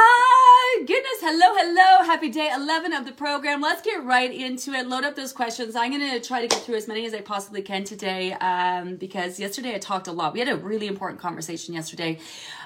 [0.00, 1.18] Hi, goodness.
[1.20, 2.04] Hello, hello.
[2.04, 3.60] Happy day 11 of the program.
[3.60, 4.86] Let's get right into it.
[4.86, 5.74] Load up those questions.
[5.74, 8.94] I'm going to try to get through as many as I possibly can today um,
[8.94, 10.34] because yesterday I talked a lot.
[10.34, 12.20] We had a really important conversation yesterday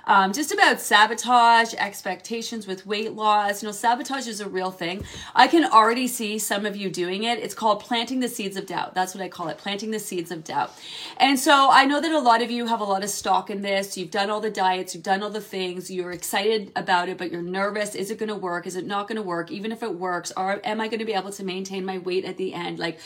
[0.06, 3.62] um, just about sabotage, expectations with weight loss.
[3.62, 5.04] You know, sabotage is a real thing.
[5.34, 7.38] I can already see some of you doing it.
[7.38, 8.94] It's called planting the seeds of doubt.
[8.94, 10.72] That's what I call it, planting the seeds of doubt.
[11.18, 13.62] And so I know that a lot of you have a lot of stock in
[13.62, 13.96] this.
[13.96, 17.30] You've done all the diets, you've done all the things, you're excited about it, but
[17.30, 17.94] you're nervous.
[17.94, 18.66] Is it going to work?
[18.66, 19.50] Is it not going to work?
[19.50, 22.24] Even if it works, or am I going to be able to maintain my weight
[22.24, 22.78] at the end?
[22.78, 22.98] Like,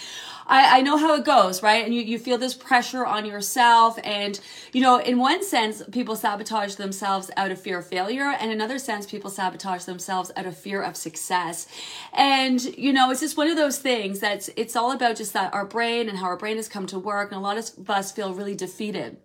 [0.46, 1.84] I, I know how it goes, right?
[1.84, 3.98] And you, you feel this pressure on yourself.
[4.04, 4.38] And,
[4.72, 8.30] you know, in one sense, people sabotage themselves out of fear of failure.
[8.30, 11.66] And in another sense, people sabotage themselves out of fear of success.
[12.12, 15.52] And, you know, it's just one of those things that's, it's all about just that
[15.52, 17.32] our brain and how our brain has come to work.
[17.32, 19.16] And a lot of us feel really defeated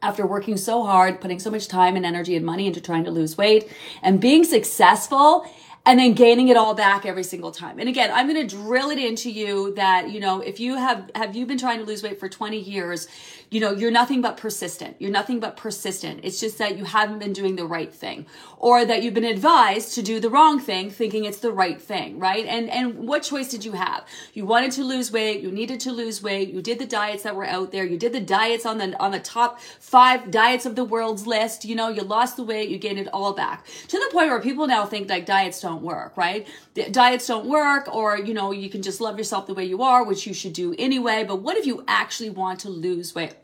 [0.00, 3.10] after working so hard, putting so much time and energy and money into trying to
[3.10, 3.70] lose weight
[4.02, 5.44] and being successful
[5.88, 7.78] and then gaining it all back every single time.
[7.78, 11.10] And again, I'm going to drill it into you that, you know, if you have,
[11.14, 13.08] have you been trying to lose weight for 20 years,
[13.48, 14.96] you know, you're nothing but persistent.
[14.98, 16.20] You're nothing but persistent.
[16.22, 18.26] It's just that you haven't been doing the right thing
[18.58, 22.18] or that you've been advised to do the wrong thing thinking it's the right thing,
[22.18, 22.44] right?
[22.46, 24.04] And and what choice did you have?
[24.34, 27.34] You wanted to lose weight, you needed to lose weight, you did the diets that
[27.34, 30.74] were out there, you did the diets on the on the top 5 diets of
[30.76, 33.64] the world's list, you know, you lost the weight, you gained it all back.
[33.88, 36.46] To the point where people now think like diets don't work, right?
[36.90, 40.04] diets don't work or you know, you can just love yourself the way you are,
[40.04, 43.34] which you should do anyway, but what if you actually want to lose weight?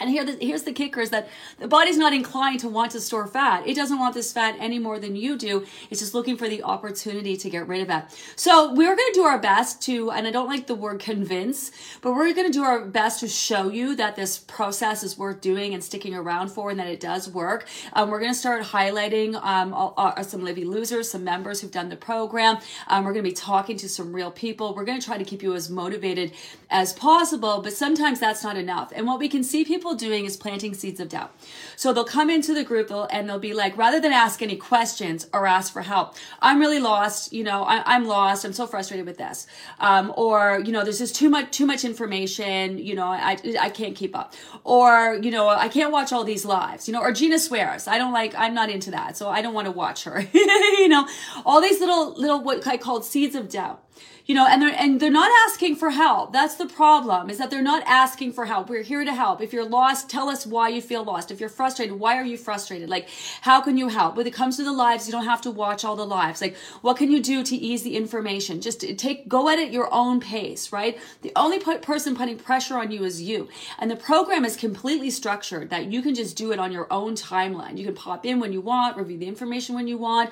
[0.00, 3.00] And here, the, here's the kicker is that the body's not inclined to want to
[3.00, 3.66] store fat.
[3.66, 5.66] It doesn't want this fat any more than you do.
[5.90, 8.04] It's just looking for the opportunity to get rid of it.
[8.34, 11.70] So we're going to do our best to, and I don't like the word convince,
[12.00, 15.42] but we're going to do our best to show you that this process is worth
[15.42, 17.66] doing and sticking around for and that it does work.
[17.92, 21.70] Um, we're going to start highlighting um, all, all, some Livy losers, some members who've
[21.70, 22.58] done the program.
[22.88, 24.74] Um, we're going to be talking to some real people.
[24.74, 26.32] We're going to try to keep you as motivated
[26.70, 28.92] as possible, but sometimes that's not enough.
[28.94, 31.32] And what we can see people doing is planting seeds of doubt.
[31.76, 35.28] So they'll come into the group and they'll be like, rather than ask any questions
[35.32, 37.32] or ask for help, I'm really lost.
[37.32, 38.44] You know, I, am lost.
[38.44, 39.46] I'm so frustrated with this.
[39.78, 42.78] Um, or, you know, there's just too much, too much information.
[42.78, 44.34] You know, I, I can't keep up.
[44.64, 47.86] Or, you know, I can't watch all these lives, you know, or Gina swears.
[47.86, 49.16] I don't like, I'm not into that.
[49.16, 50.26] So I don't want to watch her.
[50.32, 51.06] you know,
[51.46, 53.84] all these little, little, what I called seeds of doubt
[54.30, 56.32] you know and they're and they're not asking for help.
[56.32, 58.68] That's the problem is that they're not asking for help.
[58.68, 59.40] We're here to help.
[59.40, 61.32] If you're lost tell us why you feel lost.
[61.32, 62.88] If you're frustrated why are you frustrated?
[62.88, 63.08] Like
[63.40, 64.14] how can you help?
[64.14, 66.40] When it comes to the lives you don't have to watch all the lives.
[66.40, 68.60] Like what can you do to ease the information?
[68.60, 70.96] Just take go at it your own pace right?
[71.22, 73.48] The only person putting pressure on you is you.
[73.80, 77.16] And the program is completely structured that you can just do it on your own
[77.16, 77.78] timeline.
[77.78, 80.30] You can pop in when you want review the information when you want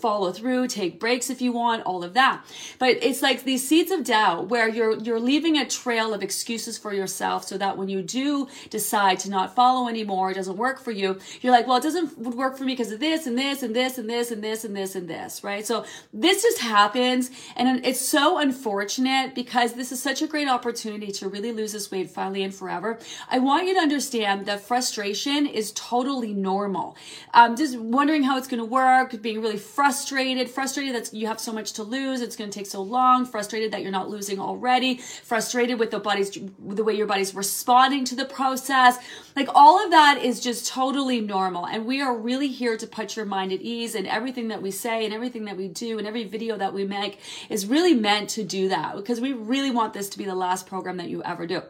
[0.00, 2.44] follow through take breaks if you want all of that.
[2.80, 6.22] But it's it's like these seeds of doubt where you're you're leaving a trail of
[6.22, 10.56] excuses for yourself so that when you do decide to not follow anymore, it doesn't
[10.56, 13.36] work for you, you're like, well, it doesn't work for me because of this and
[13.36, 15.66] this and this and this and this and this and this, right?
[15.66, 21.12] So this just happens and it's so unfortunate because this is such a great opportunity
[21.12, 22.98] to really lose this weight finally and forever.
[23.30, 26.96] I want you to understand that frustration is totally normal.
[27.34, 31.40] Um, just wondering how it's going to work, being really frustrated, frustrated that you have
[31.40, 34.08] so much to lose, it's going to take so long wrong, frustrated that you're not
[34.08, 38.98] losing already, frustrated with the body's the way your body's responding to the process.
[39.36, 41.66] Like all of that is just totally normal.
[41.66, 44.70] And we are really here to put your mind at ease and everything that we
[44.70, 47.18] say and everything that we do and every video that we make
[47.48, 50.66] is really meant to do that because we really want this to be the last
[50.66, 51.62] program that you ever do.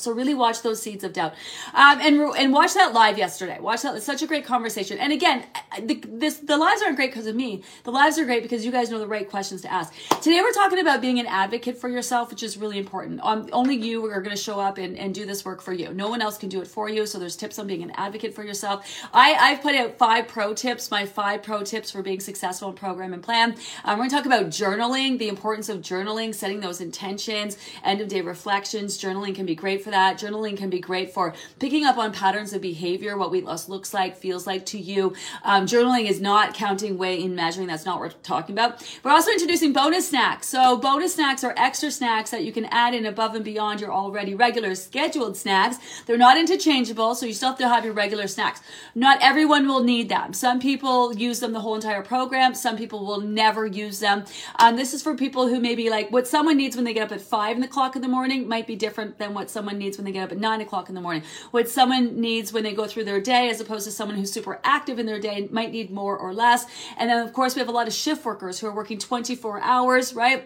[0.00, 1.34] So really watch those seeds of doubt,
[1.74, 3.58] um, and and watch that live yesterday.
[3.60, 4.98] Watch that; it's such a great conversation.
[4.98, 5.44] And again,
[5.80, 7.62] the, this the lives aren't great because of me.
[7.84, 9.92] The lives are great because you guys know the right questions to ask.
[10.20, 13.20] Today we're talking about being an advocate for yourself, which is really important.
[13.22, 15.92] Um, only you are going to show up and, and do this work for you.
[15.92, 17.06] No one else can do it for you.
[17.06, 18.86] So there's tips on being an advocate for yourself.
[19.12, 20.90] I I've put out five pro tips.
[20.90, 23.54] My five pro tips for being successful in program and plan.
[23.84, 28.00] Um, we're going to talk about journaling, the importance of journaling, setting those intentions, end
[28.00, 29.00] of day reflections.
[29.00, 30.18] Journaling can be great for that.
[30.18, 33.92] Journaling can be great for picking up on patterns of behavior, what weight loss looks
[33.92, 35.14] like, feels like to you.
[35.44, 37.66] Um, journaling is not counting, weight, in measuring.
[37.66, 38.82] That's not what we're talking about.
[39.02, 40.48] We're also introducing bonus snacks.
[40.48, 43.92] So bonus snacks are extra snacks that you can add in above and beyond your
[43.92, 45.76] already regular scheduled snacks.
[46.06, 48.60] They're not interchangeable, so you still have to have your regular snacks.
[48.94, 50.32] Not everyone will need them.
[50.32, 52.54] Some people use them the whole entire program.
[52.54, 54.24] Some people will never use them.
[54.58, 57.12] Um, this is for people who maybe like what someone needs when they get up
[57.12, 59.98] at five in the clock in the morning might be different than what someone needs
[59.98, 61.24] when they get up at nine o'clock in the morning.
[61.50, 64.60] What someone needs when they go through their day, as opposed to someone who's super
[64.62, 66.66] active in their day, might need more or less.
[66.96, 69.60] And then, of course, we have a lot of shift workers who are working 24
[69.60, 70.44] hours, right?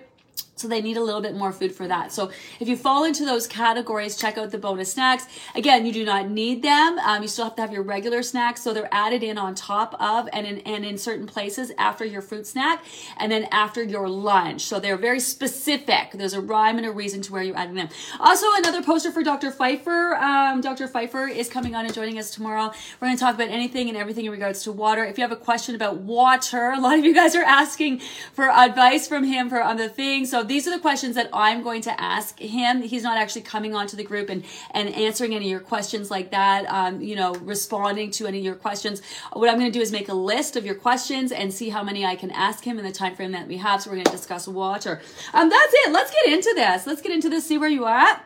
[0.64, 2.10] So they need a little bit more food for that.
[2.10, 5.26] So if you fall into those categories, check out the bonus snacks.
[5.54, 6.98] Again, you do not need them.
[7.00, 8.62] Um, you still have to have your regular snacks.
[8.62, 12.22] So they're added in on top of and in, and in certain places after your
[12.22, 12.82] fruit snack
[13.18, 14.62] and then after your lunch.
[14.62, 16.12] So they're very specific.
[16.14, 17.90] There's a rhyme and a reason to where you're adding them.
[18.18, 19.50] Also, another poster for Dr.
[19.50, 20.16] Pfeiffer.
[20.16, 20.88] Um, Dr.
[20.88, 22.72] Pfeiffer is coming on and joining us tomorrow.
[23.02, 25.04] We're going to talk about anything and everything in regards to water.
[25.04, 27.98] If you have a question about water, a lot of you guys are asking
[28.32, 30.30] for advice from him for other things.
[30.30, 32.80] So these are the questions that I'm going to ask him.
[32.80, 36.30] He's not actually coming onto the group and, and answering any of your questions like
[36.30, 39.02] that, um, you know, responding to any of your questions.
[39.32, 41.82] What I'm going to do is make a list of your questions and see how
[41.82, 43.82] many I can ask him in the time frame that we have.
[43.82, 45.02] So we're going to discuss water.
[45.32, 45.92] Um, that's it.
[45.92, 46.86] Let's get into this.
[46.86, 48.24] Let's get into this, see where you are at.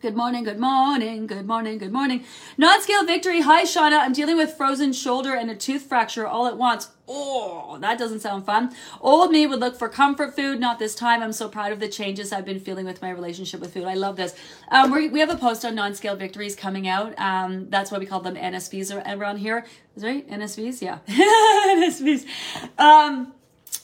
[0.00, 2.24] Good morning, good morning, good morning, good morning.
[2.56, 3.40] Non-scale victory.
[3.40, 3.98] Hi, Shauna.
[3.98, 6.90] I'm dealing with frozen shoulder and a tooth fracture all at once.
[7.08, 8.74] Oh, that doesn't sound fun.
[9.00, 10.58] Old me would look for comfort food.
[10.58, 11.22] Not this time.
[11.22, 13.84] I'm so proud of the changes I've been feeling with my relationship with food.
[13.84, 14.34] I love this.
[14.72, 17.16] Um, we have a post on non-scale victories coming out.
[17.18, 19.64] Um, that's why we call them NSVs around here.
[19.94, 20.28] Is right?
[20.28, 20.82] NSVs?
[20.82, 20.98] Yeah.
[21.08, 22.26] NSVs.
[22.78, 23.32] Um,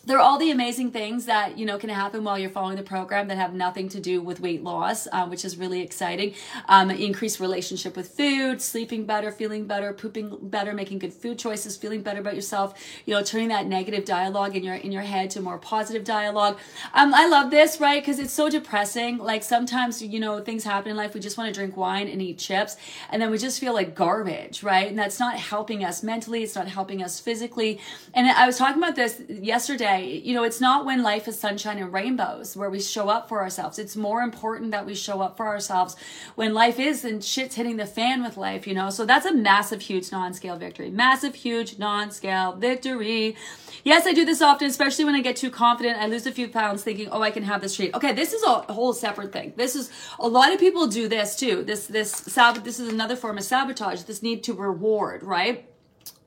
[0.04, 3.28] they're all the amazing things that you know can happen while you're following the program
[3.28, 6.34] that have nothing to do with weight loss uh, which is really exciting.
[6.68, 11.76] Um, increased relationship with food sleeping better feeling better pooping better making good food choices
[11.76, 12.74] feeling better about yourself
[13.06, 16.58] you know turning that negative dialogue in your in your head to more positive dialogue.
[16.94, 18.02] Um, i love this right?
[18.02, 19.18] Because it's so depressing.
[19.18, 21.14] Like sometimes you know things happen in life.
[21.14, 22.76] We just want to drink wine and eat chips
[23.10, 24.88] and then we just feel like garbage right?
[24.88, 26.42] And that's not helping us mentally.
[26.42, 27.80] It's not helping us physically.
[28.14, 31.78] And i was talking about this yesterday you know, it's not when life is sunshine
[31.78, 33.78] and rainbows where we show up for ourselves.
[33.78, 35.96] It's more important that we show up for ourselves
[36.34, 38.90] when life is and shit's hitting the fan with life, you know.
[38.90, 40.90] So that's a massive, huge non scale victory.
[40.90, 43.36] Massive, huge non scale victory.
[43.84, 45.98] Yes, I do this often, especially when I get too confident.
[45.98, 47.94] I lose a few pounds thinking, oh, I can have this treat.
[47.94, 49.52] Okay, this is a whole separate thing.
[49.56, 49.90] This is
[50.20, 51.64] a lot of people do this too.
[51.64, 55.68] This, this, this is another form of sabotage, this need to reward, right?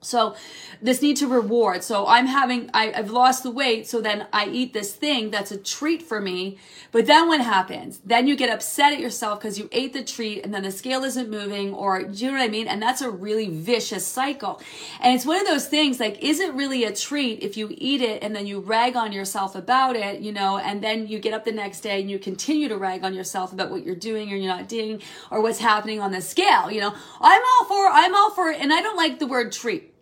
[0.06, 0.36] So
[0.80, 1.82] this need to reward.
[1.82, 3.88] So I'm having, I, have lost the weight.
[3.88, 6.58] So then I eat this thing that's a treat for me.
[6.92, 8.00] But then what happens?
[8.04, 11.02] Then you get upset at yourself because you ate the treat and then the scale
[11.02, 12.68] isn't moving or you know what I mean?
[12.68, 14.60] And that's a really vicious cycle.
[15.00, 18.00] And it's one of those things like, is it really a treat if you eat
[18.00, 21.34] it and then you rag on yourself about it, you know, and then you get
[21.34, 24.32] up the next day and you continue to rag on yourself about what you're doing
[24.32, 26.94] or you're not doing or what's happening on the scale, you know?
[27.20, 29.95] I'm all for, I'm all for, and I don't like the word treat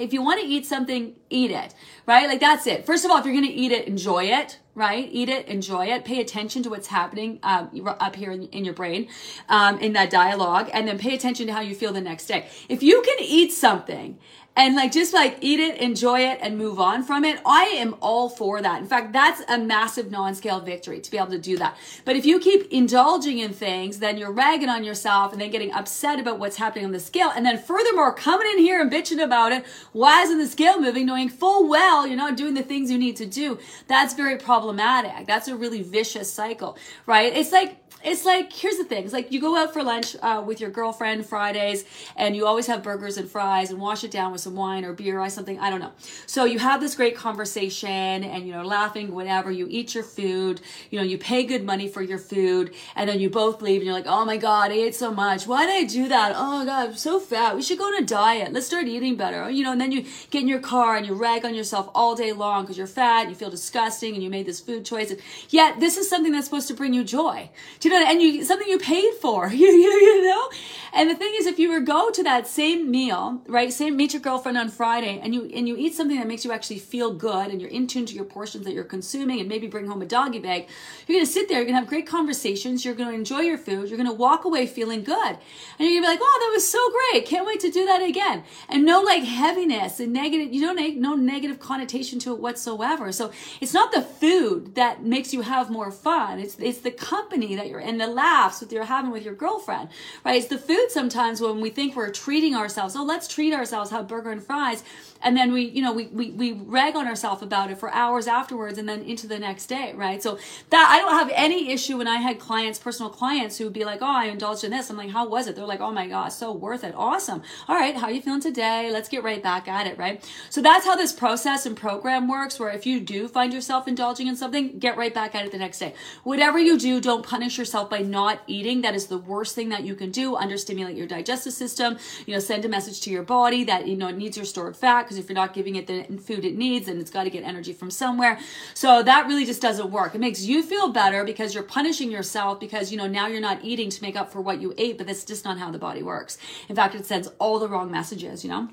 [0.00, 1.74] if you want to eat something, eat it,
[2.06, 2.26] right?
[2.26, 2.86] Like that's it.
[2.86, 5.08] First of all, if you're going to eat it, enjoy it, right?
[5.12, 8.74] Eat it, enjoy it, pay attention to what's happening um, up here in, in your
[8.74, 9.08] brain,
[9.48, 12.48] um, in that dialogue, and then pay attention to how you feel the next day.
[12.68, 14.18] If you can eat something
[14.60, 17.40] and like just like eat it, enjoy it, and move on from it.
[17.46, 18.82] I am all for that.
[18.82, 21.78] In fact, that's a massive non-scale victory to be able to do that.
[22.04, 25.72] But if you keep indulging in things, then you're ragging on yourself and then getting
[25.72, 27.32] upset about what's happening on the scale.
[27.34, 29.64] And then furthermore, coming in here and bitching about it.
[29.92, 31.06] Why isn't the scale moving?
[31.06, 33.58] Knowing full well you're not doing the things you need to do.
[33.86, 35.26] That's very problematic.
[35.26, 36.76] That's a really vicious cycle,
[37.06, 37.34] right?
[37.34, 39.04] It's like it's like here's the thing.
[39.04, 41.84] It's like you go out for lunch uh, with your girlfriend fridays
[42.16, 44.92] and you always have burgers and fries and wash it down with some wine or
[44.92, 45.92] beer or something i don't know.
[46.26, 49.50] So you have this great conversation and you know laughing whatever.
[49.50, 50.60] You eat your food.
[50.90, 53.86] You know you pay good money for your food and then you both leave and
[53.86, 55.46] you're like oh my god i ate so much.
[55.46, 56.32] Why did i do that?
[56.34, 57.54] Oh my god i'm so fat.
[57.54, 58.52] We should go on a diet.
[58.52, 59.50] Let's start eating better.
[59.50, 62.14] You know and then you get in your car and you rag on yourself all
[62.14, 65.10] day long because you're fat you feel disgusting and you made this food choice.
[65.10, 65.20] And
[65.50, 67.50] yet this is something that's supposed to bring you joy
[67.80, 70.50] do you know and you something you paid for you, you, you know?
[70.92, 74.12] And the thing is if you were go to that same meal right same meet
[74.12, 77.14] your girlfriend on friday and you and you eat something that makes you actually feel
[77.14, 80.02] good and you're in tune to your portions that you're consuming and maybe bring home
[80.02, 80.68] a doggy bag
[81.06, 83.98] you're to sit there you're to have great conversations you're to enjoy your food you're
[84.10, 85.38] to walk away feeling good.
[85.78, 88.02] And you're to be like oh that was so great can't wait to do that
[88.02, 88.44] again.
[88.68, 93.12] And no like heaviness and negative you don't no negative connotation to it whatsoever.
[93.12, 97.54] So it's not the food that makes you have more fun it's it's the company
[97.56, 99.88] that day or in the laughs that you're having with your girlfriend,
[100.24, 100.36] right?
[100.36, 102.96] It's the food sometimes when we think we're treating ourselves.
[102.96, 104.82] Oh, let's treat ourselves, have burger and fries.
[105.22, 108.26] And then we, you know, we, we, we rag on ourselves about it for hours
[108.26, 110.22] afterwards and then into the next day, right?
[110.22, 110.38] So
[110.70, 113.84] that I don't have any issue when I had clients, personal clients who would be
[113.84, 114.90] like, oh, I indulged in this.
[114.90, 115.56] I'm like, how was it?
[115.56, 116.94] They're like, oh my gosh, so worth it.
[116.96, 117.42] Awesome.
[117.68, 117.96] All right.
[117.96, 118.90] How you feeling today?
[118.90, 120.24] Let's get right back at it, right?
[120.48, 124.26] So that's how this process and program works, where if you do find yourself indulging
[124.26, 125.94] in something, get right back at it the next day.
[126.24, 128.80] Whatever you do, don't punish yourself by not eating.
[128.80, 130.36] That is the worst thing that you can do.
[130.36, 131.98] Understimulate your digestive system.
[132.26, 134.76] You know, send a message to your body that, you know, it needs your stored
[134.76, 137.30] fat because if you're not giving it the food it needs and it's got to
[137.30, 138.38] get energy from somewhere.
[138.74, 140.14] So that really just doesn't work.
[140.14, 143.64] It makes you feel better because you're punishing yourself because, you know, now you're not
[143.64, 146.04] eating to make up for what you ate, but that's just not how the body
[146.04, 146.38] works.
[146.68, 148.68] In fact, it sends all the wrong messages, you know?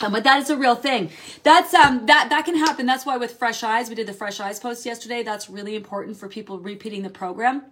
[0.00, 1.10] Um, but that is a real thing.
[1.42, 2.86] That's um that that can happen.
[2.86, 5.24] That's why with Fresh Eyes, we did the Fresh Eyes post yesterday.
[5.24, 7.62] That's really important for people repeating the program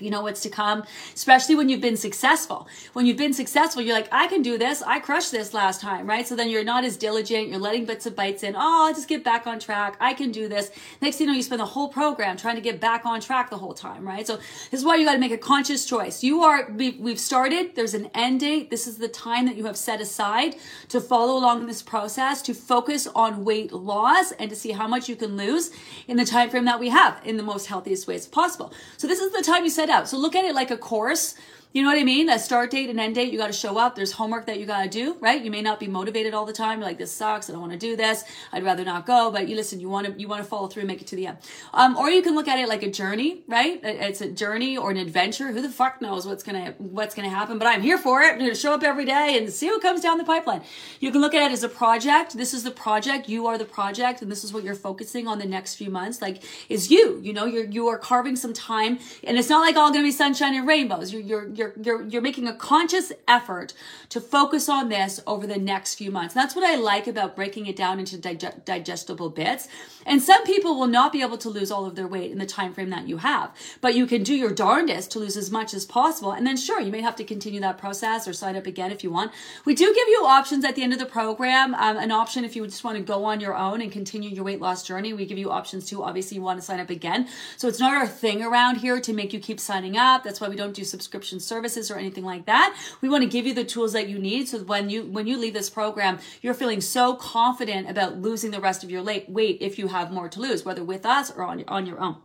[0.00, 2.68] you know what's to come, especially when you've been successful.
[2.92, 4.82] When you've been successful, you're like, I can do this.
[4.82, 6.26] I crushed this last time, right?
[6.26, 7.48] So then you're not as diligent.
[7.48, 8.54] You're letting bits of bites in.
[8.56, 9.96] Oh, I'll just get back on track.
[10.00, 10.70] I can do this.
[11.00, 13.50] Next thing you know, you spend the whole program trying to get back on track
[13.50, 14.26] the whole time, right?
[14.26, 16.22] So this is why you got to make a conscious choice.
[16.22, 17.74] You are, we've started.
[17.74, 18.70] There's an end date.
[18.70, 20.56] This is the time that you have set aside
[20.88, 24.86] to follow along in this process, to focus on weight loss and to see how
[24.86, 25.70] much you can lose
[26.06, 28.72] in the time frame that we have in the most healthiest ways possible.
[28.98, 30.08] So this is the time set out.
[30.08, 31.34] So look at it like a course
[31.74, 32.30] you know what I mean?
[32.30, 33.96] A start date and end date, you got to show up.
[33.96, 35.42] There's homework that you got to do, right?
[35.42, 36.78] You may not be motivated all the time.
[36.78, 37.50] You're like, this sucks.
[37.50, 38.22] I don't want to do this.
[38.52, 39.32] I'd rather not go.
[39.32, 41.16] But you listen, you want to, you want to follow through and make it to
[41.16, 41.38] the end.
[41.72, 43.80] Um, or you can look at it like a journey, right?
[43.82, 45.50] It's a journey or an adventure.
[45.50, 47.58] Who the fuck knows what's going to, what's going to happen?
[47.58, 48.34] But I'm here for it.
[48.34, 50.62] I'm going to show up every day and see what comes down the pipeline.
[51.00, 52.36] You can look at it as a project.
[52.36, 53.28] This is the project.
[53.28, 54.22] You are the project.
[54.22, 56.22] And this is what you're focusing on the next few months.
[56.22, 59.74] Like is you, you know, you're, you are carving some time and it's not like
[59.74, 61.12] all going to be sunshine and rainbows.
[61.12, 63.72] You're, you're, you're, you're, you're making making a conscious effort
[64.08, 66.34] to focus on this over the next few months.
[66.34, 69.68] And that's what I like about breaking it down into dig- digestible bits.
[70.04, 72.46] And some people will not be able to lose all of their weight in the
[72.46, 75.72] time frame that you have, but you can do your darndest to lose as much
[75.72, 76.32] as possible.
[76.32, 79.02] And then sure, you may have to continue that process or sign up again if
[79.02, 79.32] you want.
[79.64, 81.74] We do give you options at the end of the program.
[81.74, 84.44] Um, an option if you just want to go on your own and continue your
[84.44, 85.12] weight loss journey.
[85.12, 86.02] We give you options too.
[86.02, 87.28] Obviously, you want to sign up again.
[87.56, 90.24] So it's not our thing around here to make you keep signing up.
[90.24, 91.53] That's why we don't do subscription services
[91.90, 92.76] or anything like that.
[93.00, 95.36] We want to give you the tools that you need so when you when you
[95.36, 99.78] leave this program, you're feeling so confident about losing the rest of your weight if
[99.78, 102.16] you have more to lose, whether with us or on, on your own.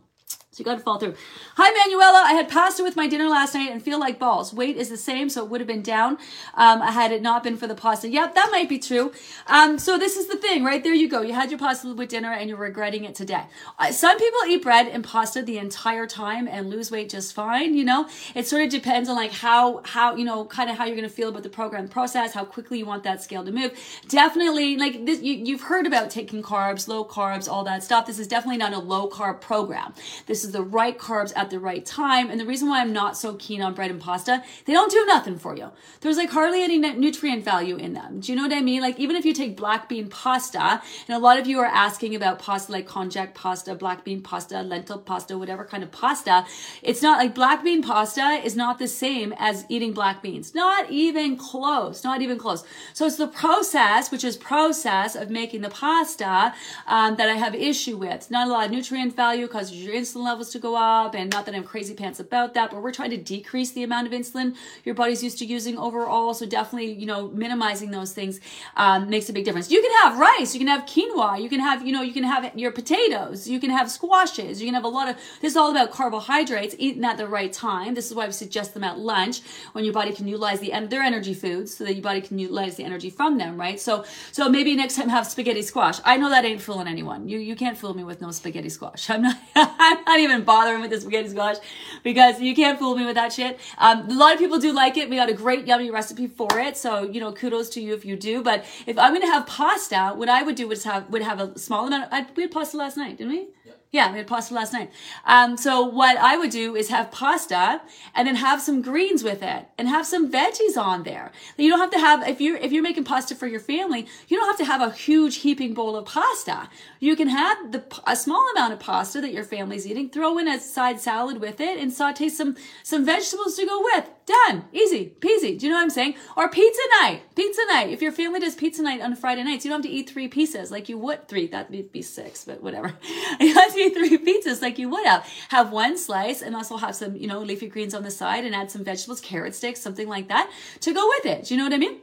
[0.52, 1.14] So you got to fall through.
[1.54, 2.24] Hi, Manuela.
[2.26, 4.52] I had pasta with my dinner last night and feel like balls.
[4.52, 6.18] Weight is the same, so it would have been down
[6.54, 8.08] um, had it not been for the pasta.
[8.08, 9.12] Yep, that might be true.
[9.46, 10.82] Um, so this is the thing, right?
[10.82, 11.22] There you go.
[11.22, 13.44] You had your pasta with dinner and you're regretting it today.
[13.78, 17.76] Uh, some people eat bread and pasta the entire time and lose weight just fine.
[17.76, 20.84] You know, it sort of depends on like how how you know kind of how
[20.84, 23.52] you're going to feel about the program process, how quickly you want that scale to
[23.52, 23.70] move.
[24.08, 28.04] Definitely, like this, you, you've heard about taking carbs, low carbs, all that stuff.
[28.04, 29.94] This is definitely not a low carb program.
[30.26, 32.30] This this is the right carbs at the right time.
[32.30, 35.04] And the reason why I'm not so keen on bread and pasta, they don't do
[35.04, 35.70] nothing for you.
[36.00, 38.20] There's like hardly any nutrient value in them.
[38.20, 38.80] Do you know what I mean?
[38.80, 42.14] Like even if you take black bean pasta, and a lot of you are asking
[42.14, 46.46] about pasta like konjac pasta, black bean pasta, lentil pasta, whatever kind of pasta,
[46.82, 50.54] it's not like black bean pasta is not the same as eating black beans.
[50.54, 52.02] Not even close.
[52.02, 52.64] Not even close.
[52.94, 56.54] So it's the process, which is process of making the pasta
[56.86, 58.30] um, that I have issue with.
[58.30, 61.14] Not a lot of nutrient value causes your insulin levels to go up.
[61.14, 64.06] And not that I'm crazy pants about that, but we're trying to decrease the amount
[64.06, 66.34] of insulin your body's used to using overall.
[66.34, 68.40] So definitely, you know, minimizing those things
[68.76, 69.70] um, makes a big difference.
[69.70, 72.24] You can have rice, you can have quinoa, you can have, you know, you can
[72.24, 75.56] have your potatoes, you can have squashes, you can have a lot of, this is
[75.56, 77.94] all about carbohydrates, eating at the right time.
[77.94, 79.40] This is why we suggest them at lunch
[79.72, 82.38] when your body can utilize the, end their energy foods so that your body can
[82.38, 83.80] utilize the energy from them, right?
[83.80, 86.00] So, so maybe next time have spaghetti squash.
[86.04, 87.28] I know that ain't fooling anyone.
[87.28, 89.10] You, you can't fool me with no spaghetti squash.
[89.10, 91.56] I'm not, I'm not even bothering with the spaghetti squash
[92.02, 93.58] because you can't fool me with that shit.
[93.78, 95.10] Um, a lot of people do like it.
[95.10, 96.76] We got a great yummy recipe for it.
[96.76, 98.42] So, you know, kudos to you if you do.
[98.42, 101.40] But if I'm going to have pasta, what I would do would have, would have
[101.40, 103.48] a small amount of, I, we had pasta last night, didn't we?
[103.92, 104.92] Yeah, we had pasta last night.
[105.24, 107.80] Um, so what I would do is have pasta
[108.14, 111.32] and then have some greens with it and have some veggies on there.
[111.56, 114.36] You don't have to have if you're if you're making pasta for your family, you
[114.36, 116.68] don't have to have a huge heaping bowl of pasta.
[117.00, 120.46] You can have the a small amount of pasta that your family's eating, throw in
[120.46, 124.64] a side salad with it, and saute some some vegetables to go with Done.
[124.72, 125.12] Easy.
[125.18, 125.58] Peasy.
[125.58, 126.14] Do you know what I'm saying?
[126.36, 127.22] Or pizza night.
[127.34, 127.90] Pizza night.
[127.90, 130.28] If your family does pizza night on Friday nights, you don't have to eat three
[130.28, 131.26] pieces like you would.
[131.26, 131.48] Three.
[131.48, 132.94] That'd be six, but whatever.
[133.40, 135.26] You have to eat three pizzas like you would have.
[135.48, 138.54] Have one slice and also have some, you know, leafy greens on the side and
[138.54, 141.46] add some vegetables, carrot sticks, something like that to go with it.
[141.46, 142.00] Do you know what I mean?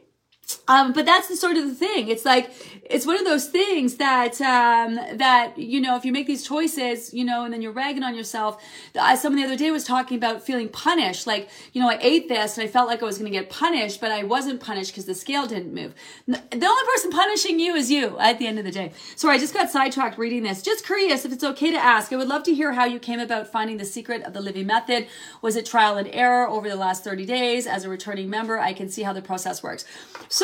[0.70, 2.10] Um, but that's the sort of the thing.
[2.10, 2.52] It's like
[2.84, 7.14] it's one of those things that um, that you know if you make these choices,
[7.14, 8.62] you know, and then you're ragging on yourself.
[9.00, 11.26] I, someone the other day was talking about feeling punished.
[11.26, 13.50] Like you know, I ate this and I felt like I was going to get
[13.50, 15.94] punished, but I wasn't punished because the scale didn't move.
[16.28, 18.92] The only person punishing you is you at the end of the day.
[19.16, 20.62] Sorry, I just got sidetracked reading this.
[20.62, 22.12] Just curious if it's okay to ask.
[22.12, 24.64] I would love to hear how you came about finding the secret of the Livy
[24.64, 25.08] Method.
[25.42, 27.68] Was it trial and error over the last 30 days?
[27.68, 29.86] As a returning member, I can see how the process works.
[30.30, 30.37] So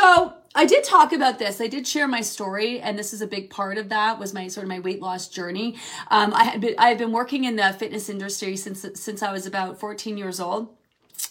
[0.56, 1.60] I did talk about this.
[1.60, 4.48] I did share my story, and this is a big part of that was my
[4.48, 5.76] sort of my weight loss journey.
[6.12, 9.46] Um, I had been, I've been working in the fitness industry since since I was
[9.46, 10.70] about 14 years old.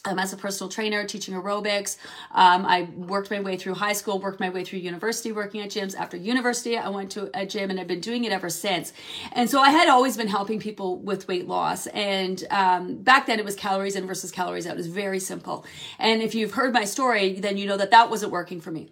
[0.05, 1.97] Um, as a personal trainer, teaching aerobics.
[2.33, 5.71] Um, I worked my way through high school, worked my way through university, working at
[5.71, 5.97] gyms.
[5.97, 8.93] After university, I went to a gym and I've been doing it ever since.
[9.31, 11.87] And so I had always been helping people with weight loss.
[11.87, 14.73] And um, back then it was calories in versus calories out.
[14.73, 15.65] It was very simple.
[16.01, 18.91] And if you've heard my story, then you know that that wasn't working for me.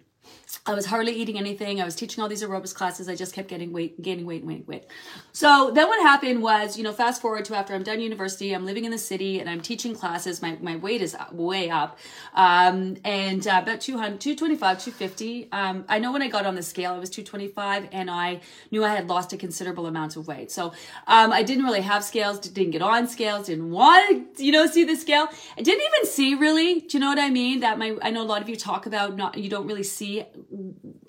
[0.65, 1.81] I was hardly eating anything.
[1.81, 3.09] I was teaching all these aerobics classes.
[3.09, 4.83] I just kept getting weight, gaining weight, weight, weight.
[5.31, 8.65] So then what happened was, you know, fast forward to after I'm done university, I'm
[8.65, 10.41] living in the city and I'm teaching classes.
[10.41, 11.97] My, my weight is way up.
[12.35, 15.47] Um, and uh, about 200, 225, 250.
[15.51, 18.83] Um, I know when I got on the scale, it was 225 and I knew
[18.83, 20.51] I had lost a considerable amount of weight.
[20.51, 20.73] So
[21.07, 24.67] um, I didn't really have scales, didn't get on scales, didn't want to, you know,
[24.67, 25.27] see the scale.
[25.57, 27.61] I didn't even see really, do you know what I mean?
[27.61, 30.23] That my, I know a lot of you talk about not, you don't really see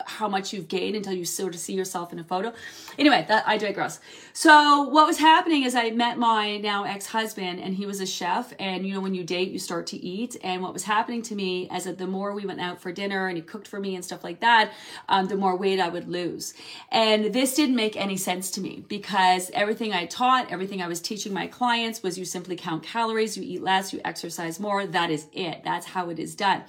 [0.06, 2.52] how much you've gained until you sort of see yourself in a photo.
[2.98, 4.00] Anyway, that I digress.
[4.32, 8.52] So what was happening is I met my now ex-husband and he was a chef
[8.58, 11.34] and you know when you date you start to eat and what was happening to
[11.34, 13.94] me as that the more we went out for dinner and he cooked for me
[13.94, 14.72] and stuff like that,
[15.08, 16.54] um, the more weight I would lose.
[16.90, 21.00] And this didn't make any sense to me because everything I taught, everything I was
[21.00, 24.86] teaching my clients was you simply count calories, you eat less, you exercise more.
[24.86, 25.62] That is it.
[25.64, 26.62] That's how it is done.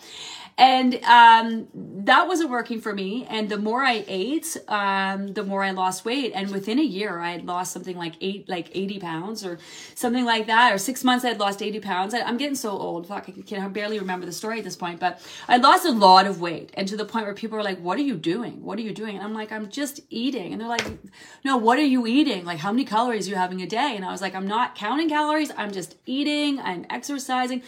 [0.57, 3.25] And um, that wasn't working for me.
[3.29, 6.31] And the more I ate, um, the more I lost weight.
[6.35, 9.57] And within a year, I had lost something like eight, like 80 pounds or
[9.95, 10.71] something like that.
[10.71, 12.13] Or six months, I had lost 80 pounds.
[12.13, 13.07] I, am getting so old.
[13.07, 14.99] Fuck, I can barely remember the story at this point.
[14.99, 16.71] But I lost a lot of weight.
[16.75, 18.61] And to the point where people are like, what are you doing?
[18.63, 19.15] What are you doing?
[19.15, 20.51] And I'm like, I'm just eating.
[20.51, 20.85] And they're like,
[21.43, 22.45] no, what are you eating?
[22.45, 23.93] Like, how many calories are you having a day?
[23.95, 25.51] And I was like, I'm not counting calories.
[25.57, 26.59] I'm just eating.
[26.59, 27.63] I'm exercising.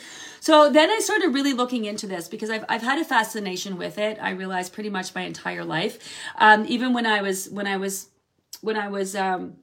[0.45, 3.97] So then I started really looking into this because I've, I've had a fascination with
[3.97, 4.19] it.
[4.21, 5.97] I realized pretty much my entire life.
[6.38, 8.10] Um, even when I was, when I was,
[8.62, 9.55] when I was, um,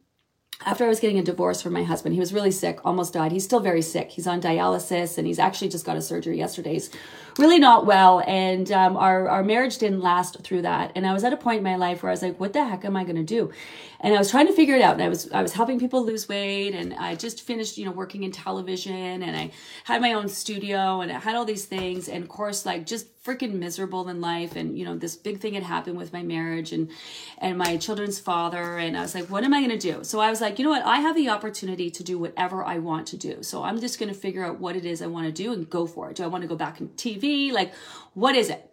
[0.65, 3.33] after I was getting a divorce from my husband, he was really sick, almost died.
[3.33, 4.11] He's still very sick.
[4.11, 6.75] He's on dialysis and he's actually just got a surgery yesterday.
[6.75, 6.91] He's
[7.39, 8.23] really not well.
[8.27, 10.93] And um, our, our marriage didn't last through that.
[10.95, 12.65] And I was at a point in my life where I was like, what the
[12.65, 13.53] heck am I going to do?
[14.01, 14.95] And I was trying to figure it out.
[14.95, 16.75] And I was, I was helping people lose weight.
[16.75, 19.51] And I just finished, you know, working in television and I
[19.85, 22.09] had my own studio and I had all these things.
[22.09, 24.57] And of course, like just freaking miserable in life.
[24.57, 26.91] And you know this big thing had happened with my marriage and
[27.39, 28.79] and my children's father.
[28.79, 30.05] And I was like what am I going to do?
[30.05, 30.85] So I was like you know what?
[30.85, 33.43] I have the opportunity to do whatever I want to do.
[33.43, 35.69] So I'm just going to figure out what it is I want to do and
[35.69, 36.17] go for it.
[36.17, 37.73] Do I want to go back in TV like
[38.15, 38.72] what is it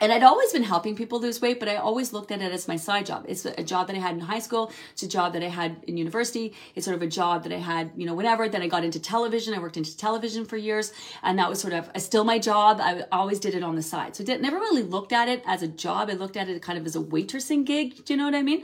[0.00, 2.68] and I'd always been helping people lose weight, but I always looked at it as
[2.68, 3.24] my side job.
[3.28, 4.72] It's a job that I had in high school.
[4.92, 6.54] It's a job that I had in university.
[6.74, 8.48] It's sort of a job that I had, you know, whenever.
[8.48, 9.54] Then I got into television.
[9.54, 10.92] I worked into television for years,
[11.22, 12.80] and that was sort of still my job.
[12.80, 15.62] I always did it on the side, so I never really looked at it as
[15.62, 16.10] a job.
[16.10, 18.04] I looked at it kind of as a waitressing gig.
[18.04, 18.62] Do you know what I mean?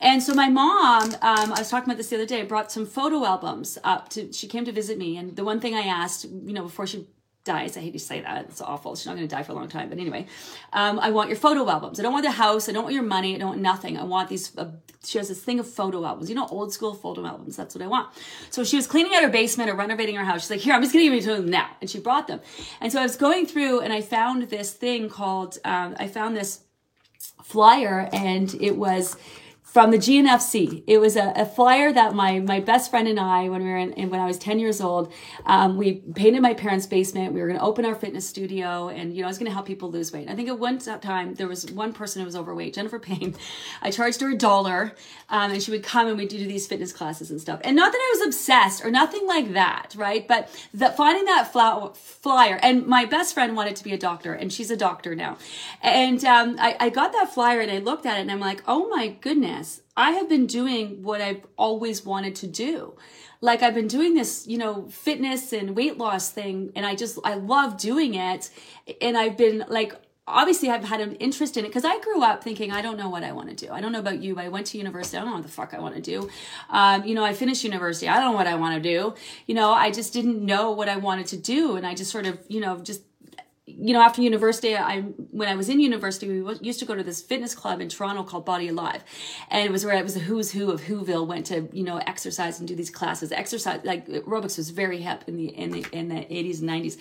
[0.00, 2.84] And so my mom, um, I was talking about this the other day, brought some
[2.84, 5.16] photo albums up to, she came to visit me.
[5.16, 7.06] And the one thing I asked, you know, before she
[7.44, 7.76] dies.
[7.76, 8.46] I hate to say that.
[8.46, 8.96] It's awful.
[8.96, 9.90] She's not going to die for a long time.
[9.90, 10.26] But anyway,
[10.72, 12.00] um, I want your photo albums.
[12.00, 12.68] I don't want the house.
[12.68, 13.34] I don't want your money.
[13.34, 13.98] I don't want nothing.
[13.98, 14.56] I want these.
[14.56, 14.70] Uh,
[15.04, 16.30] she has this thing of photo albums.
[16.30, 17.56] You know, old school photo albums.
[17.56, 18.08] That's what I want.
[18.50, 20.42] So she was cleaning out her basement or renovating her house.
[20.42, 21.68] She's like, here, I'm just going to give you them now.
[21.80, 22.40] And she brought them.
[22.80, 26.36] And so I was going through and I found this thing called, um, I found
[26.36, 26.60] this
[27.42, 29.16] flyer and it was
[29.74, 30.84] from the GNFC.
[30.86, 33.76] It was a, a, flyer that my my best friend and I, when we were
[33.76, 35.12] in, when I was 10 years old,
[35.46, 37.32] um, we painted my parents' basement.
[37.32, 39.52] We were going to open our fitness studio, and you know I was going to
[39.52, 40.30] help people lose weight.
[40.30, 43.34] I think at one time there was one person who was overweight, Jennifer Payne.
[43.82, 44.94] I charged her a dollar,
[45.28, 47.60] um, and she would come and we'd do these fitness classes and stuff.
[47.64, 50.26] And not that I was obsessed or nothing like that, right?
[50.28, 54.52] But that finding that flyer, and my best friend wanted to be a doctor, and
[54.52, 55.36] she's a doctor now.
[55.82, 58.62] And um, I, I got that flyer and I looked at it, and I'm like,
[58.68, 62.96] oh my goodness fitness, I have been doing what I've always wanted to do.
[63.40, 67.18] Like I've been doing this, you know, fitness and weight loss thing, and I just,
[67.24, 68.50] I love doing it.
[69.00, 69.94] And I've been like,
[70.26, 73.10] obviously I've had an interest in it because I grew up thinking I don't know
[73.10, 73.70] what I want to do.
[73.70, 75.18] I don't know about you, but I went to university.
[75.18, 76.30] I don't know what the fuck I want to do.
[76.70, 78.08] Um, you know, I finished university.
[78.08, 79.14] I don't know what I want to do.
[79.46, 82.26] You know, I just didn't know what I wanted to do, and I just sort
[82.26, 83.02] of, you know, just
[83.66, 85.00] you know, after university, I
[85.30, 88.22] when I was in university, we used to go to this fitness club in Toronto
[88.22, 89.02] called Body Alive,
[89.48, 91.96] and it was where it was the who's who of Whoville went to you know
[91.96, 93.32] exercise and do these classes.
[93.32, 96.98] Exercise like aerobics was very hip in the in the in the eighties and nineties.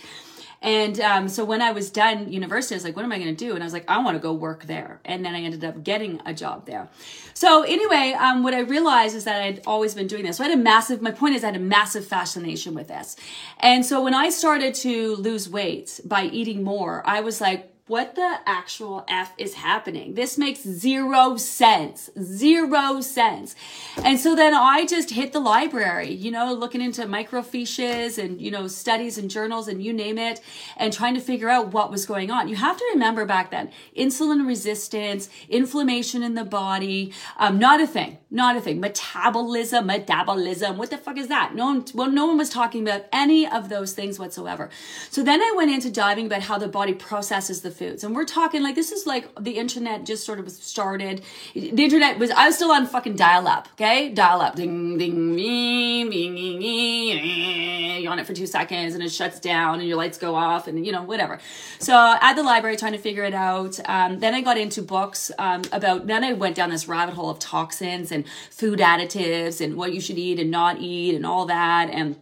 [0.64, 3.36] And um, so when I was done university, I was like, what am I going
[3.36, 3.54] to do?
[3.54, 5.02] And I was like, I want to go work there.
[5.04, 6.88] And then I ended up getting a job there.
[7.34, 10.38] So anyway, um, what I realized is that I'd always been doing this.
[10.38, 13.18] So I had a massive, my point is I had a massive fascination with this.
[13.60, 18.16] And so when I started to lose weight by eating more, I was like, what
[18.16, 20.14] the actual F is happening?
[20.14, 22.10] This makes zero sense.
[22.18, 23.56] Zero sense.
[24.02, 28.52] And so then I just hit the library, you know, looking into microfiches and, you
[28.52, 30.40] know, studies and journals and you name it,
[30.78, 32.48] and trying to figure out what was going on.
[32.48, 37.88] You have to remember back then, insulin resistance, inflammation in the body, um, not a
[37.88, 38.80] thing, not a thing.
[38.80, 41.54] Metabolism, metabolism, what the fuck is that?
[41.54, 44.72] No one, well, no one was talking about any of those things whatsoever.
[45.12, 48.04] So then I went into diving about how the body processes the foods.
[48.04, 51.22] And we're talking like this is like the internet just sort of started.
[51.54, 54.10] The internet was I was still on fucking dial up, okay?
[54.10, 54.56] Dial up.
[54.56, 58.02] Ding ding ding ding ding ding.
[58.02, 60.68] You're on it for two seconds and it shuts down and your lights go off
[60.68, 61.40] and you know, whatever.
[61.78, 63.80] So at the library trying to figure it out.
[63.88, 67.30] Um, then I got into books um, about then I went down this rabbit hole
[67.30, 71.46] of toxins and food additives and what you should eat and not eat and all
[71.46, 71.90] that.
[71.90, 72.16] And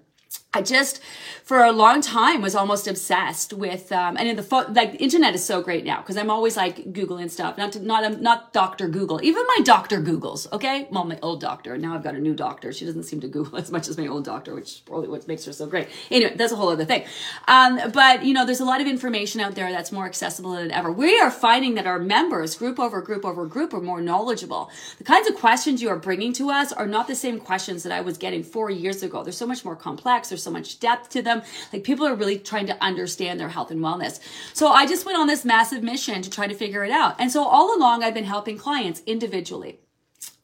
[0.53, 1.01] I just,
[1.45, 5.33] for a long time, was almost obsessed with, um, and in the fo- like, internet
[5.33, 7.57] is so great now because I'm always like googling stuff.
[7.57, 9.23] Not to, not um, not Doctor Google.
[9.23, 10.51] Even my doctor Googles.
[10.51, 11.77] Okay, well, my old doctor.
[11.77, 12.73] Now I've got a new doctor.
[12.73, 15.25] She doesn't seem to Google as much as my old doctor, which is probably what
[15.25, 15.87] makes her so great.
[16.09, 17.05] Anyway, that's a whole other thing.
[17.47, 20.69] Um, but you know, there's a lot of information out there that's more accessible than
[20.71, 20.91] ever.
[20.91, 24.69] We are finding that our members, group over group over group, are more knowledgeable.
[24.97, 27.93] The kinds of questions you are bringing to us are not the same questions that
[27.93, 29.23] I was getting four years ago.
[29.23, 30.27] They're so much more complex.
[30.41, 31.43] There's so much depth to them.
[31.71, 34.19] Like people are really trying to understand their health and wellness.
[34.53, 37.15] So I just went on this massive mission to try to figure it out.
[37.19, 39.79] And so all along, I've been helping clients individually.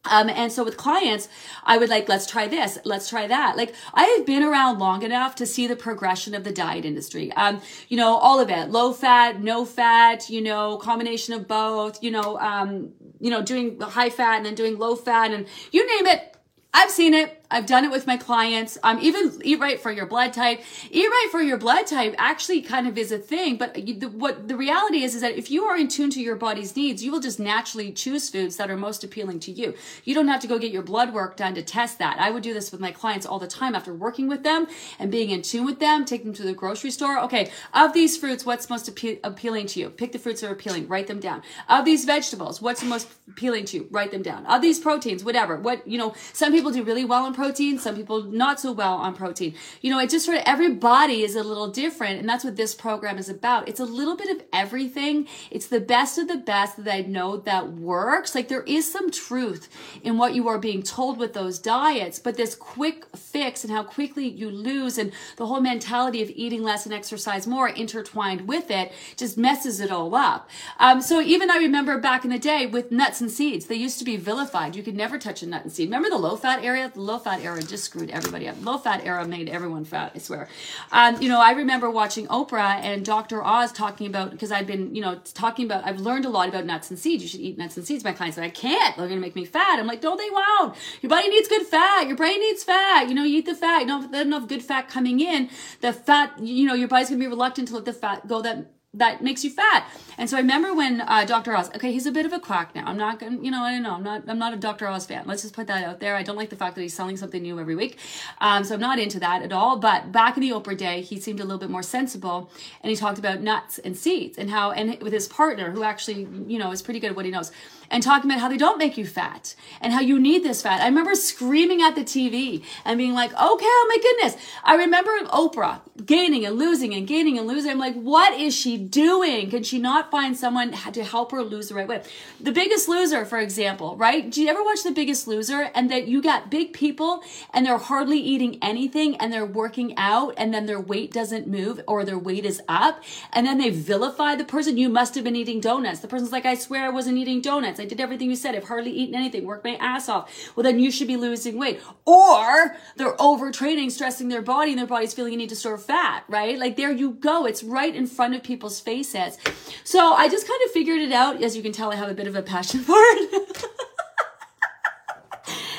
[0.04, 1.28] Um, and so with clients,
[1.64, 3.56] I would like, let's try this, let's try that.
[3.56, 7.32] Like I have been around long enough to see the progression of the diet industry.
[7.32, 12.02] Um, you know, all of it, low fat, no fat, you know, combination of both,
[12.02, 15.86] you know, um, you know, doing high fat and then doing low fat and you
[15.86, 16.36] name it.
[16.72, 17.37] I've seen it.
[17.50, 18.76] I've done it with my clients.
[18.82, 20.60] Um, even eat right for your blood type.
[20.90, 24.08] Eat right for your blood type actually kind of is a thing, but you, the,
[24.08, 27.02] what the reality is is that if you are in tune to your body's needs,
[27.02, 29.74] you will just naturally choose foods that are most appealing to you.
[30.04, 32.18] You don't have to go get your blood work done to test that.
[32.18, 34.66] I would do this with my clients all the time after working with them
[34.98, 36.04] and being in tune with them.
[36.04, 37.18] Take them to the grocery store.
[37.20, 39.88] Okay, of these fruits, what's most appe- appealing to you?
[39.88, 40.86] Pick the fruits that are appealing.
[40.86, 41.42] Write them down.
[41.68, 43.88] Of these vegetables, what's the most appealing to you?
[43.90, 44.44] Write them down.
[44.46, 45.56] Of these proteins, whatever.
[45.56, 48.94] What you know, some people do really well in protein, some people not so well
[48.94, 49.54] on protein.
[49.80, 52.56] You know, it just sort of every body is a little different, and that's what
[52.56, 53.68] this program is about.
[53.68, 55.28] It's a little bit of everything.
[55.52, 58.34] It's the best of the best that I know that works.
[58.34, 59.68] Like there is some truth
[60.02, 63.84] in what you are being told with those diets, but this quick fix and how
[63.84, 68.68] quickly you lose and the whole mentality of eating less and exercise more intertwined with
[68.68, 70.50] it just messes it all up.
[70.80, 74.00] Um, so even I remember back in the day with nuts and seeds, they used
[74.00, 74.74] to be vilified.
[74.74, 75.86] You could never touch a nut and seed.
[75.86, 76.90] Remember the low fat area?
[76.92, 78.56] The low fat era just screwed everybody up.
[78.62, 80.48] Low fat era made everyone fat, I swear.
[80.90, 83.44] Um, you know, I remember watching Oprah and Dr.
[83.44, 86.64] Oz talking about, because I've been, you know, talking about, I've learned a lot about
[86.64, 87.22] nuts and seeds.
[87.22, 88.04] You should eat nuts and seeds.
[88.04, 88.96] My clients said, I can't.
[88.96, 89.78] They're going to make me fat.
[89.78, 90.76] I'm like, no, they won't.
[91.02, 92.06] Your body needs good fat.
[92.08, 93.08] Your brain needs fat.
[93.08, 93.86] You know, you eat the fat.
[93.86, 97.20] You if there's enough good fat coming in, the fat, you know, your body's going
[97.20, 98.66] to be reluctant to let the fat go that
[98.98, 99.88] that makes you fat.
[100.18, 101.56] And so I remember when uh, Dr.
[101.56, 102.84] Oz, okay, he's a bit of a quack now.
[102.86, 103.94] I'm not to, you know, I don't know.
[103.94, 104.88] I'm not, I'm not a Dr.
[104.88, 105.24] Oz fan.
[105.26, 106.16] Let's just put that out there.
[106.16, 107.98] I don't like the fact that he's selling something new every week.
[108.40, 109.78] Um, so I'm not into that at all.
[109.78, 112.50] But back in the Oprah day, he seemed a little bit more sensible.
[112.82, 116.26] And he talked about nuts and seeds and how, and with his partner, who actually,
[116.46, 117.52] you know, is pretty good at what he knows
[117.90, 120.80] and talking about how they don't make you fat and how you need this fat.
[120.80, 124.42] I remember screaming at the TV and being like, okay, oh my goodness.
[124.64, 127.70] I remember Oprah gaining and losing and gaining and losing.
[127.70, 129.50] I'm like, what is she doing?
[129.50, 132.02] Can she not find someone to help her lose the right way?
[132.40, 134.30] The Biggest Loser, for example, right?
[134.30, 137.22] Do you ever watch The Biggest Loser and that you got big people
[137.52, 141.80] and they're hardly eating anything and they're working out and then their weight doesn't move
[141.86, 144.76] or their weight is up and then they vilify the person.
[144.76, 146.00] You must have been eating donuts.
[146.00, 147.77] The person's like, I swear I wasn't eating donuts.
[147.80, 148.54] I did everything you said.
[148.54, 149.44] I've hardly eaten anything.
[149.44, 150.52] Worked my ass off.
[150.54, 151.80] Well, then you should be losing weight.
[152.04, 156.24] Or they're overtraining, stressing their body and their body's feeling you need to store fat,
[156.28, 156.58] right?
[156.58, 157.46] Like there you go.
[157.46, 159.38] It's right in front of people's faces.
[159.84, 161.42] So I just kind of figured it out.
[161.42, 163.30] As you can tell, I have a bit of a passion for it.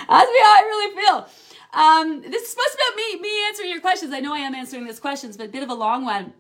[0.10, 1.28] That's me how I really feel.
[1.72, 4.12] Um, this is supposed to be about me, me answering your questions.
[4.12, 6.34] I know I am answering these questions, but a bit of a long one.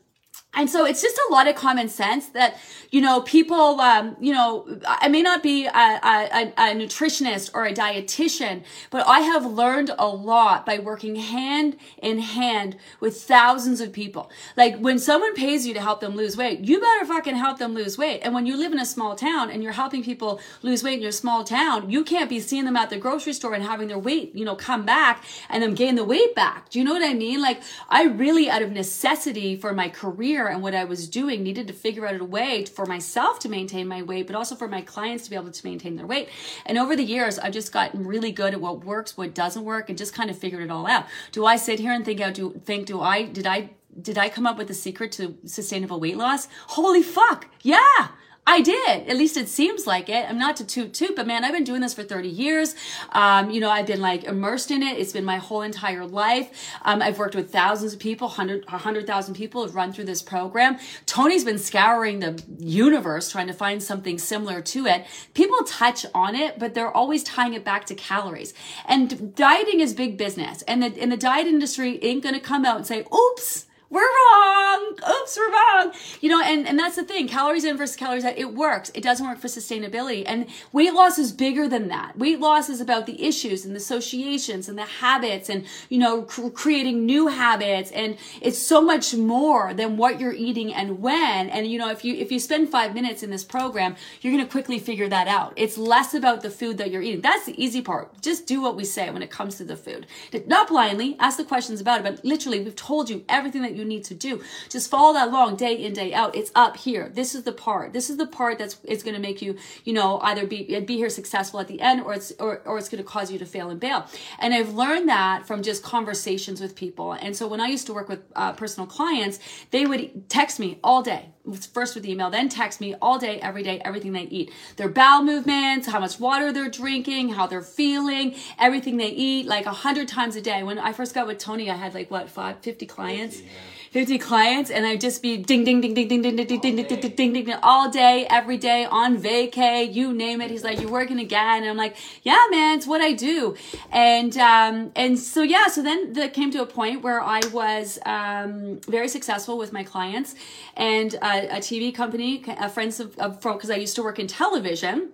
[0.55, 2.57] And so it's just a lot of common sense that,
[2.89, 7.65] you know, people, um, you know, I may not be a, a, a, nutritionist or
[7.65, 13.79] a dietitian, but I have learned a lot by working hand in hand with thousands
[13.79, 14.31] of people.
[14.57, 17.75] Like when someone pays you to help them lose weight, you better fucking help them
[17.75, 18.21] lose weight.
[18.23, 21.03] And when you live in a small town and you're helping people lose weight in
[21.03, 23.99] your small town, you can't be seeing them at the grocery store and having their
[23.99, 26.69] weight, you know, come back and them gain the weight back.
[26.69, 27.39] Do you know what I mean?
[27.39, 31.43] Like I really, out of necessity for my career, career and what I was doing
[31.43, 34.67] needed to figure out a way for myself to maintain my weight, but also for
[34.67, 36.29] my clients to be able to maintain their weight.
[36.65, 39.89] And over the years, I've just gotten really good at what works, what doesn't work,
[39.89, 41.05] and just kind of figured it all out.
[41.31, 43.71] Do I sit here and think out, do think, do I, did I,
[44.01, 46.47] did I come up with the secret to sustainable weight loss?
[46.67, 47.47] Holy fuck.
[47.61, 48.07] Yeah.
[48.47, 49.07] I did.
[49.07, 50.27] At least it seems like it.
[50.27, 52.73] I'm not to toot toot, but man, I've been doing this for 30 years.
[53.11, 54.97] Um, you know, I've been like immersed in it.
[54.97, 56.49] It's been my whole entire life.
[56.81, 60.79] Um, I've worked with thousands of people, 100, 100,000 people have run through this program.
[61.05, 65.05] Tony's been scouring the universe trying to find something similar to it.
[65.35, 68.55] People touch on it, but they're always tying it back to calories.
[68.87, 70.63] And dieting is big business.
[70.63, 74.01] And the, and the diet industry ain't going to come out and say, oops, we're
[74.01, 74.95] wrong.
[75.09, 75.91] Oops, we're wrong.
[76.21, 77.27] You know, and, and that's the thing.
[77.27, 78.37] Calories in versus calories out.
[78.37, 78.91] It works.
[78.93, 80.23] It doesn't work for sustainability.
[80.27, 82.17] And weight loss is bigger than that.
[82.17, 86.21] Weight loss is about the issues and the associations and the habits and, you know,
[86.21, 87.91] cr- creating new habits.
[87.91, 91.49] And it's so much more than what you're eating and when.
[91.49, 94.45] And, you know, if you, if you spend five minutes in this program, you're going
[94.45, 95.53] to quickly figure that out.
[95.55, 97.21] It's less about the food that you're eating.
[97.21, 98.21] That's the easy part.
[98.21, 100.05] Just do what we say when it comes to the food.
[100.45, 103.78] Not blindly, ask the questions about it, but literally we've told you everything that you
[103.85, 104.41] need to do.
[104.69, 106.35] Just follow that along day in, day out.
[106.35, 107.09] It's up here.
[107.09, 107.93] This is the part.
[107.93, 110.97] This is the part that's it's going to make you, you know, either be be
[110.97, 113.45] here successful at the end or it's or, or it's going to cause you to
[113.45, 114.05] fail and bail.
[114.39, 117.13] And I've learned that from just conversations with people.
[117.13, 119.39] And so when I used to work with uh, personal clients,
[119.71, 121.29] they would text me all day
[121.73, 124.51] first with email, then text me all day, every day, everything they eat.
[124.75, 129.65] Their bowel movements, how much water they're drinking, how they're feeling, everything they eat, like
[129.65, 130.63] a hundred times a day.
[130.63, 133.37] When I first got with Tony, I had like what, five, 50 clients.
[133.37, 133.53] 50, yeah.
[133.91, 136.75] 50 clients and I'd just be ding, ding, ding, ding, ding, ding, ding, ding, ding,
[136.75, 140.51] ding, ding, ding, ding, all day, every day, on vacay, you name it.
[140.51, 141.63] He's like, you're working again.
[141.63, 143.55] And I'm like, yeah, man, it's what I do.
[143.91, 147.97] And, um, and so, yeah, so then that came to a point where I was,
[148.05, 150.35] um, very successful with my clients
[150.77, 155.09] and a, TV company, a friends of, of because I used to work in television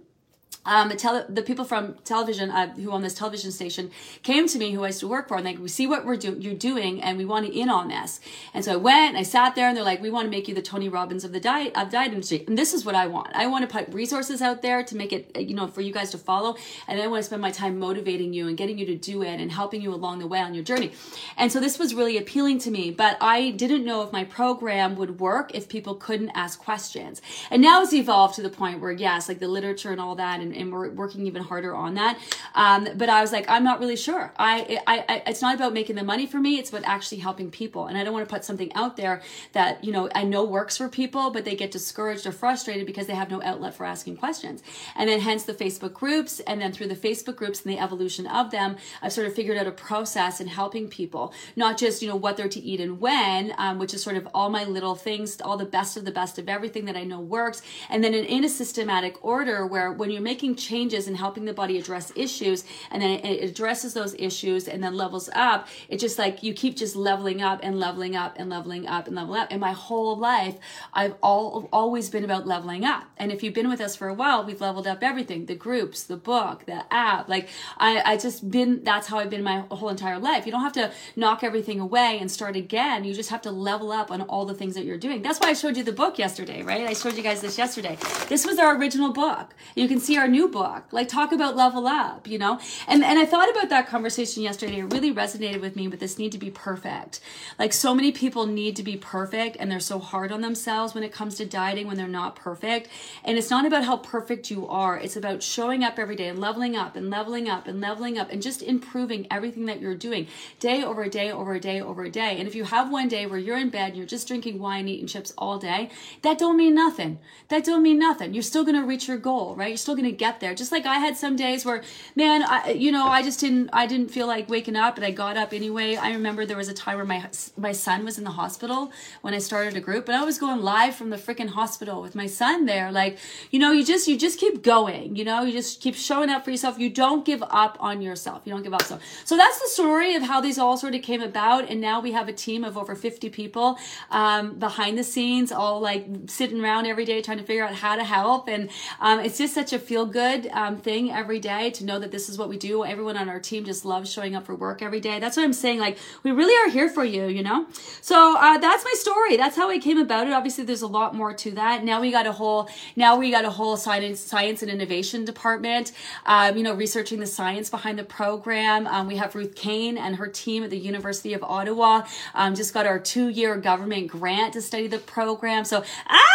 [0.65, 3.91] um, tele- the people from television uh, who own this television station
[4.23, 6.17] came to me who I used to work for and they we see what we're
[6.17, 8.19] do- you're doing and we want to in on this.
[8.53, 10.47] And so I went and I sat there and they're like we want to make
[10.47, 12.43] you the Tony Robbins of the diet of diet industry.
[12.47, 13.29] And this is what I want.
[13.33, 16.09] I want to put resources out there to make it you know for you guys
[16.11, 16.55] to follow
[16.87, 19.39] and I want to spend my time motivating you and getting you to do it
[19.39, 20.91] and helping you along the way on your journey.
[21.37, 24.95] And so this was really appealing to me but I didn't know if my program
[24.95, 27.21] would work if people couldn't ask questions.
[27.51, 30.39] And now it's evolved to the point where yes like the literature and all that
[30.39, 32.19] and and we're working even harder on that.
[32.53, 34.33] Um, but I was like, I'm not really sure.
[34.37, 36.57] I, I, I, it's not about making the money for me.
[36.57, 37.87] It's about actually helping people.
[37.87, 39.21] And I don't want to put something out there
[39.53, 43.07] that, you know, I know works for people, but they get discouraged or frustrated because
[43.07, 44.63] they have no outlet for asking questions.
[44.95, 46.39] And then hence the Facebook groups.
[46.41, 49.57] And then through the Facebook groups and the evolution of them, I've sort of figured
[49.57, 52.99] out a process in helping people, not just, you know, what they're to eat and
[52.99, 56.11] when, um, which is sort of all my little things, all the best of the
[56.11, 57.61] best of everything that I know works.
[57.89, 61.45] And then in, in a systematic order where when you're making making changes and helping
[61.45, 65.67] the body address issues and then it, addresses those issues and then levels up.
[65.89, 69.15] It's just like you keep just leveling up and leveling up and leveling up and
[69.15, 69.47] leveling up.
[69.51, 70.57] And my whole life
[70.93, 73.05] i've all always been about leveling up.
[73.17, 76.03] And if you've been with us for a while we've leveled up everything the groups
[76.03, 77.27] the book the app.
[77.27, 80.45] Like i i just been that's how i've been my whole entire life.
[80.45, 83.03] You don't have to knock everything away and start again.
[83.03, 85.21] You just have to level up on all the things that you're doing.
[85.21, 86.87] That's why i showed you the book yesterday right?
[86.87, 87.97] I showed you guys this yesterday.
[88.27, 89.53] This was our original book.
[89.75, 90.83] You can see our new book.
[90.91, 92.59] Like talk about level up, you know?
[92.87, 94.79] And and I thought about that conversation yesterday.
[94.79, 97.21] It really resonated with me with this need to be perfect.
[97.57, 101.03] Like so many people need to be perfect and they're so hard on themselves when
[101.03, 102.89] it comes to dieting when they're not perfect.
[103.23, 104.97] And it's not about how perfect you are.
[104.97, 108.29] It's about showing up every day and leveling up and leveling up and leveling up
[108.31, 110.27] and just improving everything that you're doing
[110.59, 112.37] day over day over day over day.
[112.39, 114.87] And if you have one day where you're in bed and you're just drinking wine,
[114.87, 115.89] eating chips all day,
[116.23, 117.19] that don't mean nothing.
[117.47, 118.33] That don't mean nothing.
[118.33, 119.69] You're still going to reach your goal, right?
[119.69, 120.55] You're still going to get there.
[120.55, 121.83] Just like I had some days where,
[122.15, 125.11] man, I, you know, I just didn't, I didn't feel like waking up, but I
[125.11, 125.95] got up anyway.
[125.95, 129.33] I remember there was a time where my my son was in the hospital when
[129.33, 132.27] I started a group, and I was going live from the freaking hospital with my
[132.27, 132.91] son there.
[132.91, 133.17] Like,
[133.51, 135.15] you know, you just you just keep going.
[135.15, 136.79] You know, you just keep showing up for yourself.
[136.79, 138.41] You don't give up on yourself.
[138.45, 138.83] You don't give up.
[138.83, 141.99] So, so that's the story of how these all sort of came about, and now
[141.99, 143.77] we have a team of over 50 people
[144.11, 147.95] um, behind the scenes, all like sitting around every day trying to figure out how
[147.95, 151.85] to help, and um, it's just such a feel good um, thing every day to
[151.85, 152.83] know that this is what we do.
[152.85, 155.19] Everyone on our team just loves showing up for work every day.
[155.19, 155.79] That's what I'm saying.
[155.79, 157.67] Like, we really are here for you, you know?
[158.01, 159.37] So uh, that's my story.
[159.37, 160.33] That's how I came about it.
[160.33, 161.83] Obviously, there's a lot more to that.
[161.83, 165.91] Now we got a whole, now we got a whole science, science and innovation department,
[166.25, 168.87] um, you know, researching the science behind the program.
[168.87, 172.05] Um, we have Ruth Kane and her team at the University of Ottawa.
[172.33, 175.65] Um, just got our two year government grant to study the program.
[175.65, 176.34] So, ah!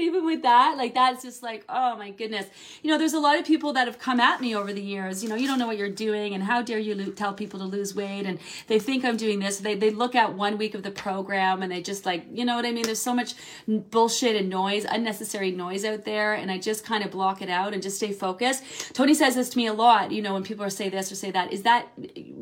[0.06, 0.76] even with that.
[0.76, 2.46] Like that's just like, oh my goodness.
[2.82, 5.22] You know, there's a lot of people that have come at me over the years.
[5.22, 7.58] You know, you don't know what you're doing, and how dare you lo- tell people
[7.60, 8.26] to lose weight?
[8.26, 9.58] And they think I'm doing this.
[9.58, 12.56] They they look at one week of the program and they just like, you know
[12.56, 12.84] what I mean?
[12.84, 13.34] There's so much
[13.66, 17.72] bullshit and noise, unnecessary noise out there, and I just kind of block it out
[17.74, 18.64] and just stay focused.
[18.94, 20.10] Tony says this to me a lot.
[20.12, 21.88] You know, when people are say this or say that, is that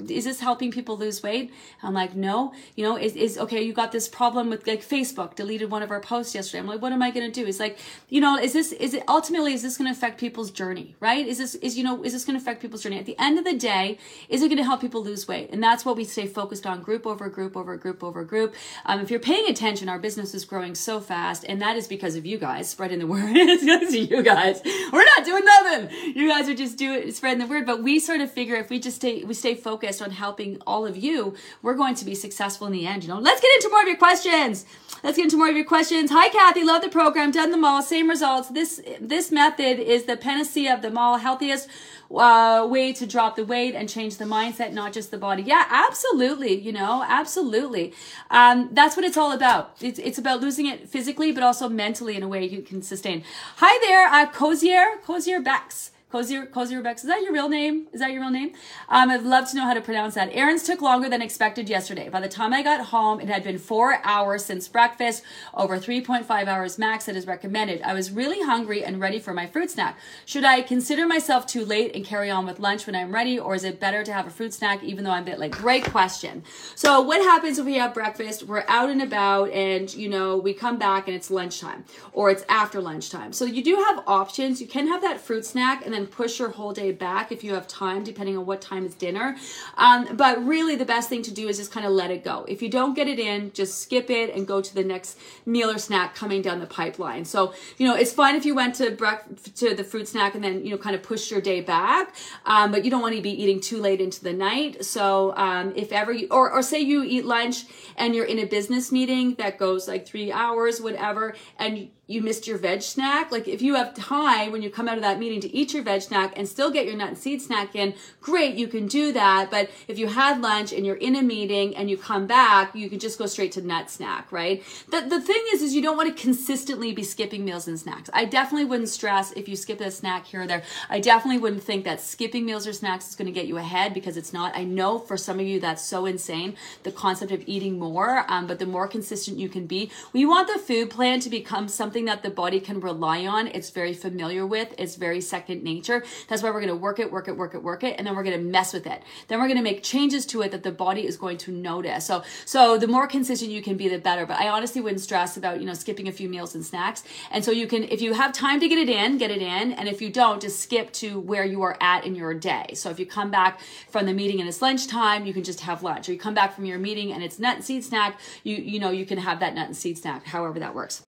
[0.09, 1.53] is this helping people lose weight?
[1.83, 2.53] I'm like, no.
[2.77, 3.63] You know, is is okay?
[3.63, 6.61] You got this problem with like Facebook deleted one of our posts yesterday.
[6.61, 7.47] I'm like, what am I going to do?
[7.49, 10.51] Is like, you know, is this is it ultimately is this going to affect people's
[10.51, 11.27] journey, right?
[11.27, 12.99] Is this is you know is this going to affect people's journey?
[12.99, 15.51] At the end of the day, is it going to help people lose weight?
[15.53, 18.55] And that's what we stay focused on: group over group over group over group.
[18.87, 22.17] Um, if you're paying attention, our business is growing so fast, and that is because
[22.17, 23.25] of you guys spreading the word.
[23.37, 24.61] it's because of you guys.
[24.93, 26.15] We're not doing nothing.
[26.15, 27.67] You guys are just doing spreading the word.
[27.67, 30.87] But we sort of figure if we just stay we stay focused on helping all
[30.87, 33.05] of you, we're going to be successful in the end.
[33.05, 34.67] You know, let's get into more of your questions.
[35.03, 36.11] Let's get into more of your questions.
[36.11, 36.65] Hi, Kathy.
[36.65, 37.31] Love the program.
[37.39, 37.83] Done them all.
[37.83, 38.49] Same results.
[38.49, 41.19] This this method is the panacea of them all.
[41.19, 41.69] Healthiest
[42.11, 45.45] uh, way to drop the weight and change the mindset, not just the body.
[45.45, 46.59] Yeah, absolutely.
[46.59, 47.95] You know, absolutely.
[48.29, 49.77] Um, that's what it's all about.
[49.81, 53.23] It's, it's about losing it physically, but also mentally in a way you can sustain.
[53.59, 55.93] Hi there, uh, Cozier, Cozier Bex.
[56.11, 57.03] Cozier, Cozier Bex.
[57.03, 57.87] Is that your real name?
[57.93, 58.53] Is that your real name?
[58.89, 60.31] Um, I'd love to know how to pronounce that.
[60.33, 62.09] Errands took longer than expected yesterday.
[62.09, 66.47] By the time I got home, it had been four hours since breakfast, over 3.5
[66.47, 67.83] hours max that is recommended.
[67.83, 69.99] I was really hungry and ready for my fruit snack.
[70.25, 73.55] Should I consider myself too late and carry on with lunch when I'm ready, or
[73.55, 75.53] is it better to have a fruit snack even though I'm a bit late?
[75.53, 76.43] Great question.
[76.75, 80.55] So what happens if we have breakfast, we're out and about, and you know, we
[80.55, 83.35] come back and it's lunchtime, or it's after lunchtime.
[83.35, 84.63] So you do have options.
[84.63, 87.55] You can have that fruit snack and then push your whole day back if you
[87.55, 89.37] have time, depending on what time is dinner.
[89.77, 92.45] Um, but really, the best thing to do is just kind of let it go.
[92.49, 95.71] If you don't get it in, just skip it and go to the next meal
[95.71, 97.25] or snack coming down the pipeline.
[97.25, 100.43] So, you know, it's fine if you went to breakfast to the fruit snack and
[100.43, 102.15] then, you know, kind of push your day back,
[102.47, 104.85] um, but you don't want to be eating too late into the night.
[104.85, 107.65] So, um, if ever, you, or, or say you eat lunch
[107.97, 112.47] and you're in a business meeting that goes like three hours, whatever, and you missed
[112.49, 113.31] your veg snack.
[113.31, 115.85] Like if you have time when you come out of that meeting to eat your
[115.85, 119.13] veg snack and still get your nut and seed snack in, great, you can do
[119.13, 119.51] that.
[119.51, 122.89] But if you had lunch and you're in a meeting and you come back, you
[122.89, 124.65] can just go straight to nut snack, right?
[124.91, 128.09] The, the thing is, is you don't want to consistently be skipping meals and snacks.
[128.15, 130.63] I definitely wouldn't stress if you skip a snack here or there.
[130.89, 133.93] I definitely wouldn't think that skipping meals or snacks is going to get you ahead
[133.93, 134.57] because it's not.
[134.57, 138.47] I know for some of you that's so insane, the concept of eating more, um,
[138.47, 141.98] but the more consistent you can be, we want the food plan to become something
[141.99, 143.49] something that the body can rely on.
[143.49, 144.73] It's very familiar with.
[144.79, 146.05] It's very second nature.
[146.29, 148.15] That's why we're going to work it, work it, work it, work it, and then
[148.15, 149.03] we're going to mess with it.
[149.27, 152.07] Then we're going to make changes to it that the body is going to notice.
[152.07, 154.27] So, so the more consistent you can be, the better.
[154.27, 157.03] But I honestly wouldn't stress about you know skipping a few meals and snacks.
[157.33, 159.73] And so you can, if you have time to get it in, get it in,
[159.73, 162.75] and if you don't, just skip to where you are at in your day.
[162.75, 165.83] So if you come back from the meeting and it's lunchtime, you can just have
[165.83, 166.09] lunch.
[166.09, 168.79] Or you come back from your meeting and it's nut and seed snack, you you
[168.79, 171.08] know you can have that nut and seed snack, however that works.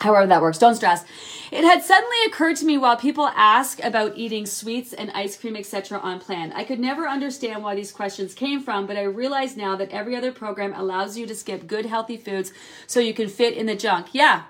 [0.00, 1.04] however that works don't stress.
[1.50, 5.56] It had suddenly occurred to me while people ask about eating sweets and ice cream
[5.56, 6.52] etc on plan.
[6.52, 10.16] I could never understand why these questions came from but i realize now that every
[10.16, 12.52] other program allows you to skip good healthy foods
[12.86, 14.08] so you can fit in the junk.
[14.12, 14.44] Yeah.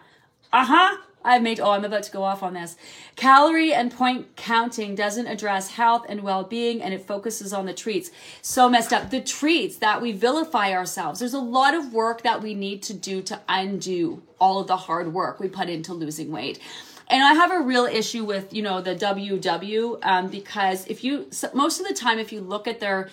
[0.53, 2.77] Uh-huh I've made, oh, I'm about to go off on this.
[3.17, 7.75] Calorie and point counting doesn't address health and well being and it focuses on the
[7.75, 8.11] treats.
[8.41, 9.11] So messed up.
[9.11, 11.21] The treats that we vilify ourselves.
[11.21, 14.77] There's a lot of work that we need to do to undo all of the
[14.77, 16.59] hard work we put into losing weight.
[17.09, 21.29] And I have a real issue with, you know, the WW um, because if you,
[21.53, 23.11] most of the time, if you look at their,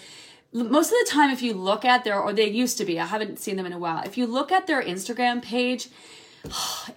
[0.53, 3.07] most of the time, if you look at their, or they used to be, I
[3.07, 4.03] haven't seen them in a while.
[4.05, 5.89] If you look at their Instagram page,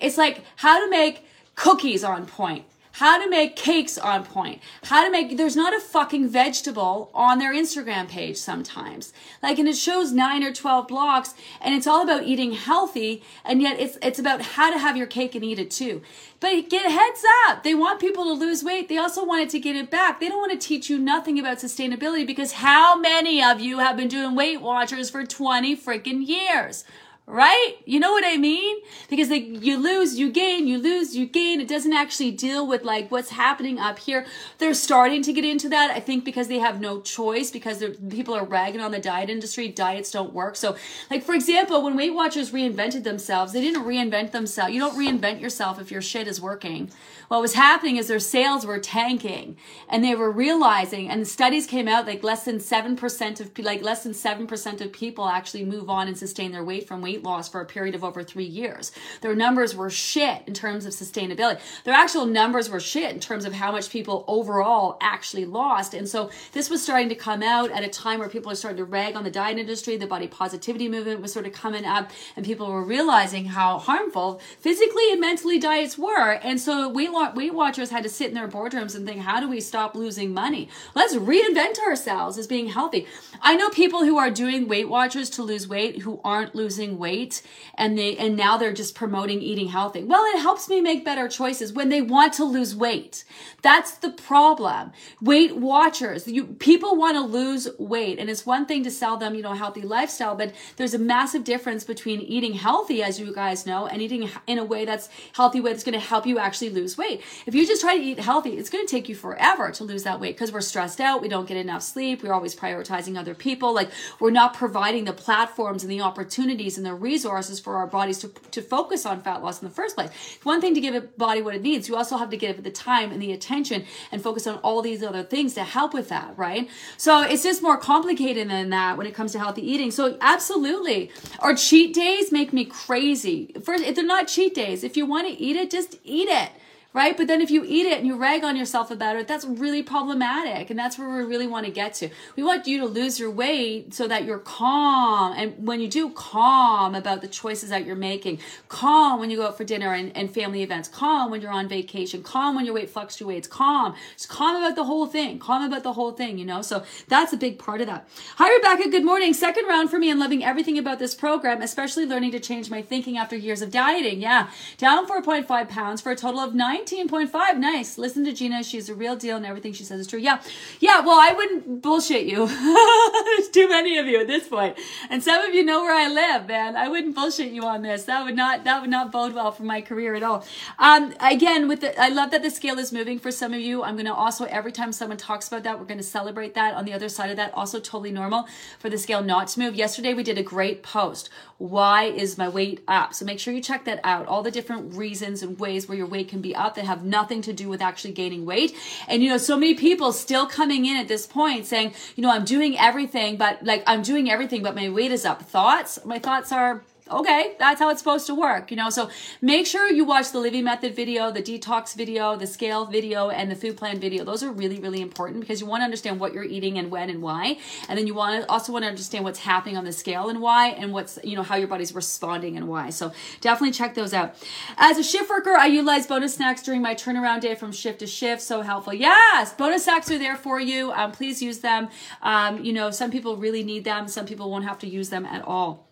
[0.01, 1.25] it's like how to make
[1.55, 2.65] cookies on point.
[2.93, 4.61] How to make cakes on point.
[4.85, 9.13] How to make there's not a fucking vegetable on their instagram page sometimes.
[9.43, 13.63] Like and it shows 9 or 12 blocks and it's all about eating healthy and
[13.63, 16.03] yet it's it's about how to have your cake and eat it too.
[16.41, 17.63] But get heads up.
[17.63, 18.89] They want people to lose weight.
[18.89, 20.19] They also want it to get it back.
[20.19, 23.97] They don't want to teach you nothing about sustainability because how many of you have
[23.97, 26.85] been doing weight watchers for 20 freaking years
[27.31, 27.77] right?
[27.85, 28.79] You know what I mean?
[29.09, 31.61] Because like you lose, you gain, you lose, you gain.
[31.61, 34.27] It doesn't actually deal with like what's happening up here.
[34.59, 35.91] They're starting to get into that.
[35.91, 39.69] I think because they have no choice because people are ragging on the diet industry.
[39.69, 40.57] Diets don't work.
[40.57, 40.77] So
[41.11, 44.73] like for example, when Weight Watchers reinvented themselves, they didn't reinvent themselves.
[44.73, 46.91] You don't reinvent yourself if your shit is working.
[47.31, 49.57] What was happening is their sales were tanking
[49.89, 54.03] and they were realizing and studies came out like less than 7% of like less
[54.03, 57.61] than 7% of people actually move on and sustain their weight from weight loss for
[57.61, 58.91] a period of over three years.
[59.21, 61.61] Their numbers were shit in terms of sustainability.
[61.85, 65.95] Their actual numbers were shit in terms of how much people overall actually lost.
[65.95, 68.79] And so this was starting to come out at a time where people are starting
[68.79, 69.97] to rag on the diet industry.
[69.97, 74.41] The body positivity movement was sort of coming up, and people were realizing how harmful
[74.59, 76.33] physically and mentally diets were.
[76.33, 79.49] And so Weight, Weight Watchers had to sit in their boardrooms and think, how do
[79.49, 80.69] we stop losing money?
[80.95, 83.07] Let's reinvent ourselves as being healthy.
[83.41, 87.11] I know people who are doing Weight Watchers to lose weight who aren't losing weight
[87.11, 87.43] weight
[87.75, 90.05] and they and now they're just promoting eating healthy.
[90.05, 93.25] Well, it helps me make better choices when they want to lose weight.
[93.63, 94.93] That's the problem.
[95.21, 99.35] Weight Watchers, you people want to lose weight and it's one thing to sell them,
[99.35, 103.35] you know, a healthy lifestyle, but there's a massive difference between eating healthy as you
[103.35, 106.39] guys know and eating in a way that's healthy way that's going to help you
[106.39, 107.10] actually lose weight.
[107.47, 110.05] If you just try to eat healthy, it's going to take you forever to lose
[110.05, 113.35] that weight because we're stressed out, we don't get enough sleep, we're always prioritizing other
[113.35, 113.91] people, like
[114.21, 118.29] we're not providing the platforms and the opportunities and the resources for our bodies to,
[118.51, 120.11] to focus on fat loss in the first place.
[120.37, 121.89] It's one thing to give a body what it needs.
[121.89, 124.83] You also have to give it the time and the attention and focus on all
[124.83, 126.69] these other things to help with that, right?
[126.97, 129.91] So it's just more complicated than that when it comes to healthy eating.
[129.91, 131.11] So absolutely.
[131.41, 133.55] Our cheat days make me crazy.
[133.63, 136.51] First, if they're not cheat days, if you want to eat it, just eat it
[136.93, 137.17] right?
[137.17, 139.83] But then if you eat it and you rag on yourself about it, that's really
[139.83, 140.71] problematic.
[140.71, 142.09] And that's where we really want to get to.
[142.35, 145.35] We want you to lose your weight so that you're calm.
[145.37, 149.47] And when you do, calm about the choices that you're making, calm when you go
[149.47, 152.75] out for dinner and, and family events, calm when you're on vacation, calm when your
[152.75, 153.95] weight fluctuates, calm.
[154.17, 156.61] Just calm about the whole thing, calm about the whole thing, you know?
[156.61, 158.09] So that's a big part of that.
[158.37, 158.91] Hi, Rebecca.
[158.91, 159.33] Good morning.
[159.33, 162.83] Second round for me and loving everything about this program, especially learning to change my
[162.83, 164.21] thinking after years of dieting.
[164.21, 164.51] Yeah.
[164.77, 167.59] Down 4.5 pounds for a total of nine 19.5.
[167.59, 167.99] Nice.
[167.99, 168.63] Listen to Gina.
[168.63, 170.19] She's a real deal and everything she says is true.
[170.19, 170.41] Yeah.
[170.81, 171.01] Yeah.
[171.01, 172.47] Well, I wouldn't bullshit you.
[173.37, 174.79] There's too many of you at this point.
[175.11, 176.77] And some of you know where I live, man.
[176.77, 178.05] I wouldn't bullshit you on this.
[178.05, 180.45] That would not, that would not bode well for my career at all.
[180.79, 183.83] Um, again, with the, I love that the scale is moving for some of you.
[183.83, 186.75] I'm going to also, every time someone talks about that, we're going to celebrate that.
[186.75, 188.47] On the other side of that, also totally normal
[188.79, 189.75] for the scale not to move.
[189.75, 191.29] Yesterday, we did a great post.
[191.61, 193.13] Why is my weight up?
[193.13, 194.27] So make sure you check that out.
[194.27, 197.43] All the different reasons and ways where your weight can be up that have nothing
[197.43, 198.75] to do with actually gaining weight.
[199.09, 202.31] And you know, so many people still coming in at this point saying, you know,
[202.31, 205.43] I'm doing everything, but like I'm doing everything, but my weight is up.
[205.43, 206.03] Thoughts?
[206.03, 208.91] My thoughts are okay, that's how it's supposed to work, you know?
[208.91, 213.31] So make sure you watch the Livy Method video, the detox video, the scale video,
[213.31, 214.25] and the food plan video.
[214.25, 217.11] Those are really, really important because you want to understand what you're eating and when
[217.11, 217.59] and why.
[217.89, 220.41] And then you want to also want to understand what's happening on the scale and
[220.41, 222.91] why, and what's, you know, how your body's responding and why.
[222.91, 224.37] So definitely check those out.
[224.77, 228.07] As a shift worker, I utilize bonus snacks during my turnaround day from shift to
[228.07, 228.43] shift.
[228.43, 228.95] So helpful.
[228.95, 230.93] Yes, bonus snacks are there for you.
[230.93, 231.89] Um, please use them.
[232.23, 234.09] Um, you know, some people really need them.
[234.09, 235.87] Some people won't have to use them at all.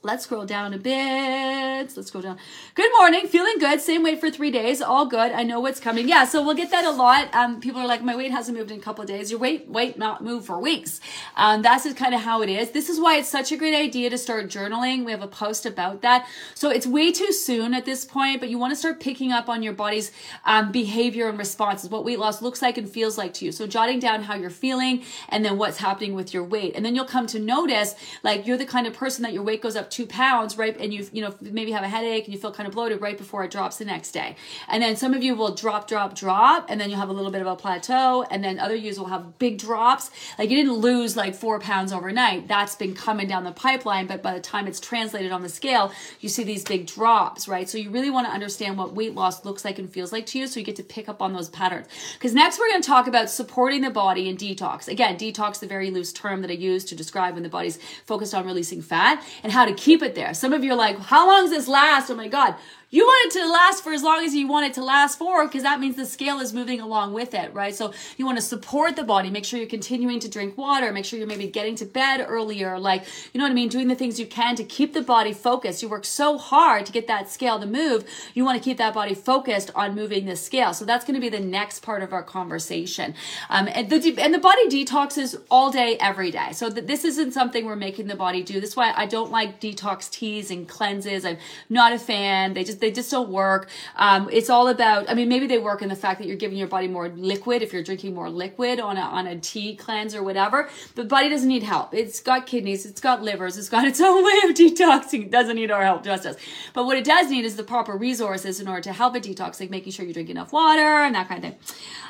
[0.00, 1.96] Let's scroll down a bit.
[1.96, 2.38] Let's go down.
[2.76, 3.26] Good morning.
[3.26, 3.80] Feeling good.
[3.80, 4.80] Same weight for three days.
[4.80, 5.32] All good.
[5.32, 6.06] I know what's coming.
[6.06, 7.34] Yeah, so we'll get that a lot.
[7.34, 9.32] Um, people are like, my weight hasn't moved in a couple of days.
[9.32, 11.00] Your weight weight not move for weeks.
[11.34, 12.70] Um, that's just kind of how it is.
[12.70, 15.04] This is why it's such a great idea to start journaling.
[15.04, 16.28] We have a post about that.
[16.54, 19.48] So it's way too soon at this point, but you want to start picking up
[19.48, 20.12] on your body's
[20.44, 23.50] um, behavior and responses, what weight loss looks like and feels like to you.
[23.50, 26.76] So jotting down how you're feeling and then what's happening with your weight.
[26.76, 29.60] And then you'll come to notice like you're the kind of person that your weight
[29.60, 30.76] goes up two pounds, right?
[30.78, 33.18] And you, you know, maybe have a headache and you feel kind of bloated right
[33.18, 34.36] before it drops the next day.
[34.68, 37.32] And then some of you will drop, drop, drop, and then you'll have a little
[37.32, 38.24] bit of a plateau.
[38.30, 40.12] And then other yous will have big drops.
[40.38, 42.46] Like you didn't lose like four pounds overnight.
[42.46, 44.06] That's been coming down the pipeline.
[44.06, 45.90] But by the time it's translated on the scale,
[46.20, 47.68] you see these big drops, right?
[47.68, 50.38] So you really want to understand what weight loss looks like and feels like to
[50.38, 50.46] you.
[50.46, 51.88] So you get to pick up on those patterns.
[52.14, 54.86] Because next we're going to talk about supporting the body in detox.
[54.86, 58.32] Again, detox, the very loose term that I use to describe when the body's focused
[58.32, 60.34] on releasing fat and how to keep it there.
[60.34, 62.10] Some of you are like, how long does this last?
[62.10, 62.54] Oh my God.
[62.90, 65.46] You want it to last for as long as you want it to last for
[65.46, 67.74] because that means the scale is moving along with it, right?
[67.74, 71.04] So you want to support the body, make sure you're continuing to drink water, make
[71.04, 73.68] sure you're maybe getting to bed earlier, like, you know what I mean?
[73.68, 75.82] Doing the things you can to keep the body focused.
[75.82, 78.08] You work so hard to get that scale to move.
[78.32, 80.72] You want to keep that body focused on moving the scale.
[80.72, 83.12] So that's going to be the next part of our conversation.
[83.50, 86.52] Um, and the, and the body detoxes all day, every day.
[86.52, 88.62] So th- this isn't something we're making the body do.
[88.62, 91.26] This is why I don't like detox teas and cleanses.
[91.26, 91.36] I'm
[91.68, 92.54] not a fan.
[92.54, 93.68] They just, they just don't work.
[93.96, 96.58] Um, it's all about, I mean, maybe they work in the fact that you're giving
[96.58, 100.14] your body more liquid if you're drinking more liquid on a, on a tea cleanse
[100.14, 100.68] or whatever.
[100.94, 101.94] The body doesn't need help.
[101.94, 105.24] It's got kidneys, it's got livers, it's got its own way of detoxing.
[105.24, 106.36] It doesn't need our help, just us.
[106.72, 109.60] But what it does need is the proper resources in order to help it detox,
[109.60, 111.58] like making sure you drink enough water and that kind of thing.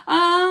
[0.09, 0.49] Um.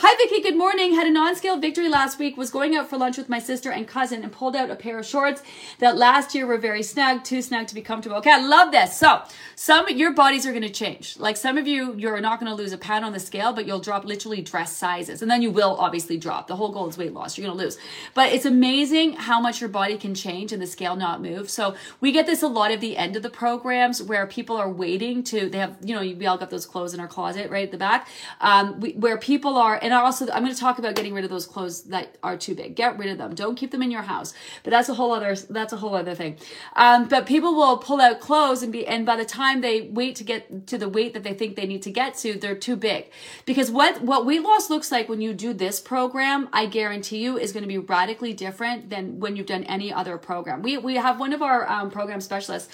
[0.00, 0.40] Hi, Vicky.
[0.40, 0.94] Good morning.
[0.94, 2.36] Had a non-scale victory last week.
[2.36, 4.98] Was going out for lunch with my sister and cousin and pulled out a pair
[4.98, 5.42] of shorts
[5.78, 8.16] that last year were very snug, too snug to be comfortable.
[8.18, 8.96] Okay, I love this.
[8.96, 9.22] So
[9.56, 11.18] some your bodies are going to change.
[11.18, 13.66] Like some of you, you're not going to lose a pound on the scale, but
[13.66, 16.46] you'll drop literally dress sizes, and then you will obviously drop.
[16.46, 17.36] The whole goal is weight loss.
[17.36, 17.78] You're going to lose,
[18.14, 21.50] but it's amazing how much your body can change and the scale not move.
[21.50, 24.70] So we get this a lot at the end of the programs where people are
[24.70, 25.48] waiting to.
[25.48, 27.78] They have you know we all got those clothes in our closet right at the
[27.78, 28.08] back
[28.40, 31.30] um, we, where people are, and also I'm going to talk about getting rid of
[31.30, 32.74] those clothes that are too big.
[32.74, 33.34] Get rid of them.
[33.34, 34.34] Don't keep them in your house.
[34.62, 36.36] But that's a whole other that's a whole other thing.
[36.76, 40.16] Um, but people will pull out clothes and be, and by the time they wait
[40.16, 42.76] to get to the weight that they think they need to get to, they're too
[42.76, 43.10] big.
[43.44, 47.38] Because what what weight loss looks like when you do this program, I guarantee you,
[47.38, 50.62] is going to be radically different than when you've done any other program.
[50.62, 52.68] We we have one of our um, program specialists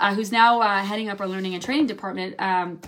[0.00, 2.34] uh, who's now uh, heading up our learning and training department.
[2.38, 2.80] Um,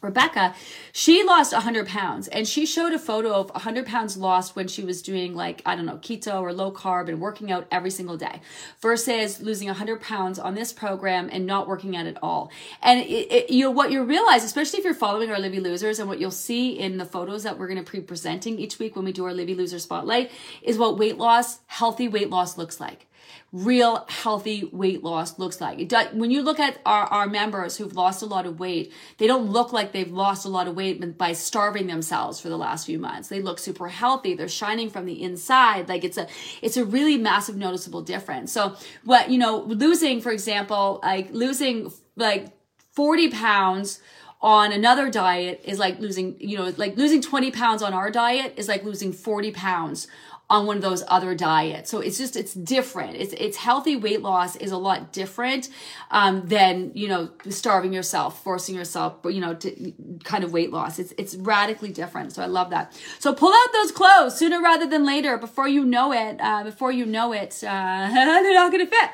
[0.00, 0.54] Rebecca,
[0.92, 4.84] she lost 100 pounds and she showed a photo of 100 pounds lost when she
[4.84, 8.16] was doing like, I don't know, keto or low carb and working out every single
[8.16, 8.40] day
[8.80, 12.52] versus losing 100 pounds on this program and not working out at all.
[12.80, 15.98] And it, it, you know, what you realize, especially if you're following our Livy Losers
[15.98, 18.94] and what you'll see in the photos that we're going to be presenting each week
[18.94, 20.30] when we do our Livy Loser Spotlight
[20.62, 23.07] is what weight loss, healthy weight loss looks like
[23.50, 25.88] real healthy weight loss looks like.
[25.88, 29.26] Does, when you look at our, our members who've lost a lot of weight, they
[29.26, 32.84] don't look like they've lost a lot of weight by starving themselves for the last
[32.84, 33.28] few months.
[33.28, 34.34] They look super healthy.
[34.34, 35.88] They're shining from the inside.
[35.88, 36.26] Like it's a,
[36.60, 38.52] it's a really massive noticeable difference.
[38.52, 42.52] So what, you know, losing, for example, like losing like
[42.92, 44.00] 40 pounds
[44.40, 48.54] on another diet is like losing, you know, like losing 20 pounds on our diet
[48.56, 50.06] is like losing 40 pounds
[50.50, 51.90] on one of those other diets.
[51.90, 53.16] So it's just it's different.
[53.16, 55.68] It's it's healthy weight loss is a lot different
[56.10, 59.92] um, than you know starving yourself, forcing yourself, you know, to
[60.24, 60.98] kind of weight loss.
[60.98, 62.32] It's it's radically different.
[62.32, 62.98] So I love that.
[63.18, 65.36] So pull out those clothes sooner rather than later.
[65.36, 69.10] Before you know it, uh, before you know it, uh, they're not going to fit.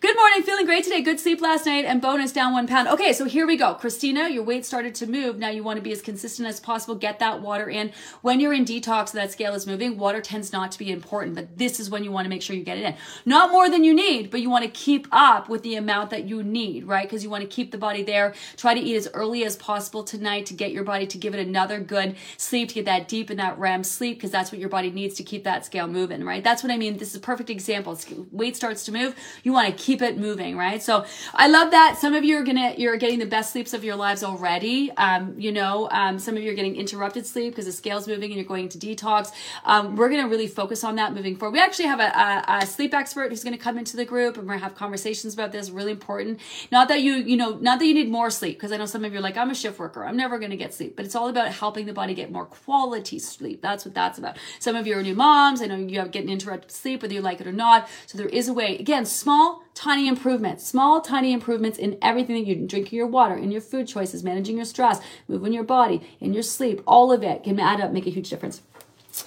[0.00, 0.42] Good morning.
[0.44, 1.02] Feeling great today.
[1.02, 2.86] Good sleep last night and bonus down one pound.
[2.86, 3.74] Okay, so here we go.
[3.74, 5.38] Christina, your weight started to move.
[5.38, 6.94] Now you want to be as consistent as possible.
[6.94, 7.90] Get that water in.
[8.22, 9.98] When you're in detox, that scale is moving.
[9.98, 12.54] Water tends not to be important, but this is when you want to make sure
[12.54, 12.94] you get it in.
[13.26, 16.28] Not more than you need, but you want to keep up with the amount that
[16.28, 17.04] you need, right?
[17.04, 18.34] Because you want to keep the body there.
[18.56, 21.44] Try to eat as early as possible tonight to get your body to give it
[21.44, 24.68] another good sleep, to get that deep and that REM sleep, because that's what your
[24.68, 26.44] body needs to keep that scale moving, right?
[26.44, 26.98] That's what I mean.
[26.98, 27.98] This is a perfect example.
[28.30, 29.16] Weight starts to move.
[29.42, 30.82] You want to keep it moving, right?
[30.82, 31.98] So I love that.
[31.98, 34.90] Some of you are gonna you're getting the best sleeps of your lives already.
[34.92, 38.30] Um, you know, um, some of you are getting interrupted sleep because the scale's moving
[38.30, 39.32] and you're going to detox.
[39.64, 41.54] Um, we're gonna really focus on that moving forward.
[41.54, 44.46] We actually have a, a, a sleep expert who's gonna come into the group and
[44.46, 45.70] we're gonna have conversations about this.
[45.70, 46.40] Really important.
[46.70, 49.04] Not that you you know not that you need more sleep because I know some
[49.04, 50.04] of you are like I'm a shift worker.
[50.04, 53.18] I'm never gonna get sleep, but it's all about helping the body get more quality
[53.18, 53.62] sleep.
[53.62, 54.36] That's what that's about.
[54.58, 55.62] Some of you are new moms.
[55.62, 57.88] I know you have getting interrupted sleep whether you like it or not.
[58.06, 58.76] So there is a way.
[58.78, 63.36] Again, small tiny improvements, small, tiny improvements in everything that you do, drinking your water,
[63.36, 67.22] in your food choices, managing your stress, moving your body, in your sleep, all of
[67.22, 68.60] it can add up, make a huge difference.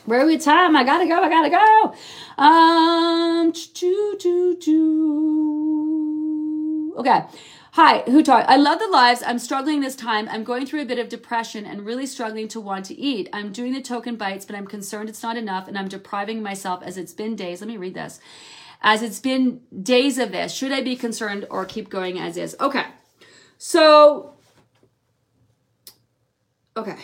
[0.05, 0.75] Where are we time?
[0.75, 1.95] I gotta go, I gotta go.
[2.43, 6.95] Um, choo, choo, choo.
[6.97, 7.21] okay.
[7.75, 8.43] Hi, Hutar.
[8.49, 9.23] I love the lives.
[9.25, 10.27] I'm struggling this time.
[10.29, 13.29] I'm going through a bit of depression and really struggling to want to eat.
[13.31, 16.83] I'm doing the token bites, but I'm concerned it's not enough and I'm depriving myself
[16.83, 17.61] as it's been days.
[17.61, 18.19] Let me read this
[18.81, 20.53] as it's been days of this.
[20.53, 22.55] Should I be concerned or keep going as is?
[22.59, 22.85] Okay.
[23.57, 24.33] So,
[26.75, 26.95] okay.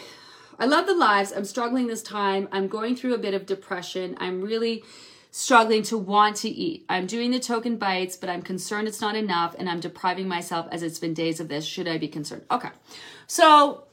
[0.59, 1.32] I love the lives.
[1.32, 2.47] I'm struggling this time.
[2.51, 4.17] I'm going through a bit of depression.
[4.19, 4.84] I'm really
[5.30, 6.84] struggling to want to eat.
[6.89, 10.67] I'm doing the token bites, but I'm concerned it's not enough and I'm depriving myself
[10.71, 11.63] as it's been days of this.
[11.63, 12.43] Should I be concerned?
[12.49, 12.69] Okay.
[13.28, 13.84] So,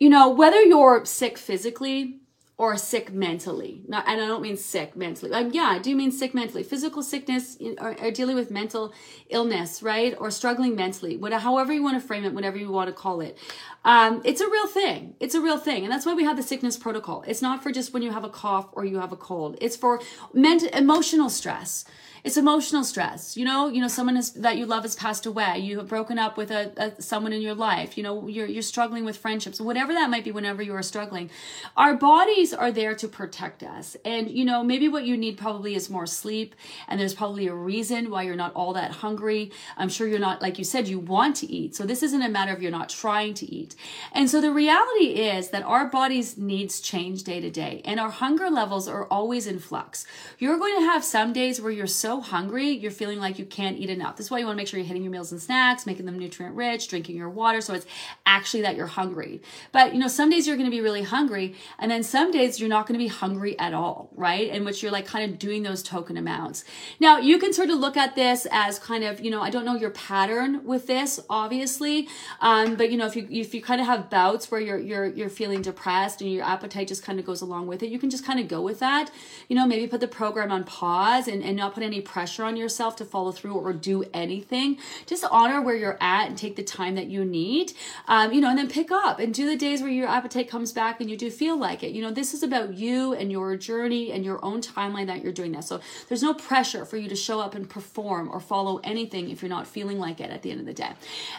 [0.00, 2.18] you know, whether you're sick physically,
[2.56, 3.82] or sick mentally.
[3.88, 5.30] Not, and I don't mean sick mentally.
[5.30, 6.62] Like, yeah, I do mean sick mentally.
[6.62, 8.94] Physical sickness or, or dealing with mental
[9.28, 10.14] illness, right?
[10.18, 11.16] Or struggling mentally.
[11.16, 13.36] Whatever, however you want to frame it, whatever you want to call it.
[13.84, 15.14] Um, it's a real thing.
[15.18, 15.82] It's a real thing.
[15.82, 17.24] And that's why we have the sickness protocol.
[17.26, 19.58] It's not for just when you have a cough or you have a cold.
[19.60, 20.00] It's for
[20.32, 21.84] mental, emotional stress
[22.24, 23.36] it's emotional stress.
[23.36, 25.58] You know, you know, someone has, that you love has passed away.
[25.58, 27.98] You have broken up with a, a, someone in your life.
[27.98, 30.32] You know, you're you're struggling with friendships, whatever that might be.
[30.32, 31.30] Whenever you are struggling,
[31.76, 33.96] our bodies are there to protect us.
[34.06, 36.54] And you know, maybe what you need probably is more sleep.
[36.88, 39.52] And there's probably a reason why you're not all that hungry.
[39.76, 41.76] I'm sure you're not, like you said, you want to eat.
[41.76, 43.76] So this isn't a matter of you're not trying to eat.
[44.12, 48.10] And so the reality is that our bodies needs change day to day, and our
[48.10, 50.06] hunger levels are always in flux.
[50.38, 53.78] You're going to have some days where you're so hungry, you're feeling like you can't
[53.78, 54.16] eat enough.
[54.16, 56.06] This is why you want to make sure you're hitting your meals and snacks, making
[56.06, 57.60] them nutrient rich, drinking your water.
[57.60, 57.86] So it's
[58.26, 59.42] actually that you're hungry.
[59.72, 61.54] But, you know, some days you're going to be really hungry.
[61.78, 64.48] And then some days you're not going to be hungry at all, right?
[64.48, 66.64] In which you're like kind of doing those token amounts.
[67.00, 69.64] Now, you can sort of look at this as kind of, you know, I don't
[69.64, 72.08] know your pattern with this, obviously.
[72.40, 75.06] Um, but, you know, if you, if you kind of have bouts where you're, you're,
[75.06, 78.10] you're feeling depressed and your appetite just kind of goes along with it, you can
[78.10, 79.10] just kind of go with that.
[79.48, 82.56] You know, maybe put the program on pause and, and not put any pressure on
[82.56, 84.78] yourself to follow through or do anything.
[85.06, 87.72] Just honor where you're at and take the time that you need.
[88.06, 90.72] Um, you know, and then pick up and do the days where your appetite comes
[90.72, 91.92] back and you do feel like it.
[91.92, 95.32] You know, this is about you and your journey and your own timeline that you're
[95.32, 95.64] doing that.
[95.64, 99.42] So there's no pressure for you to show up and perform or follow anything if
[99.42, 100.92] you're not feeling like it at the end of the day.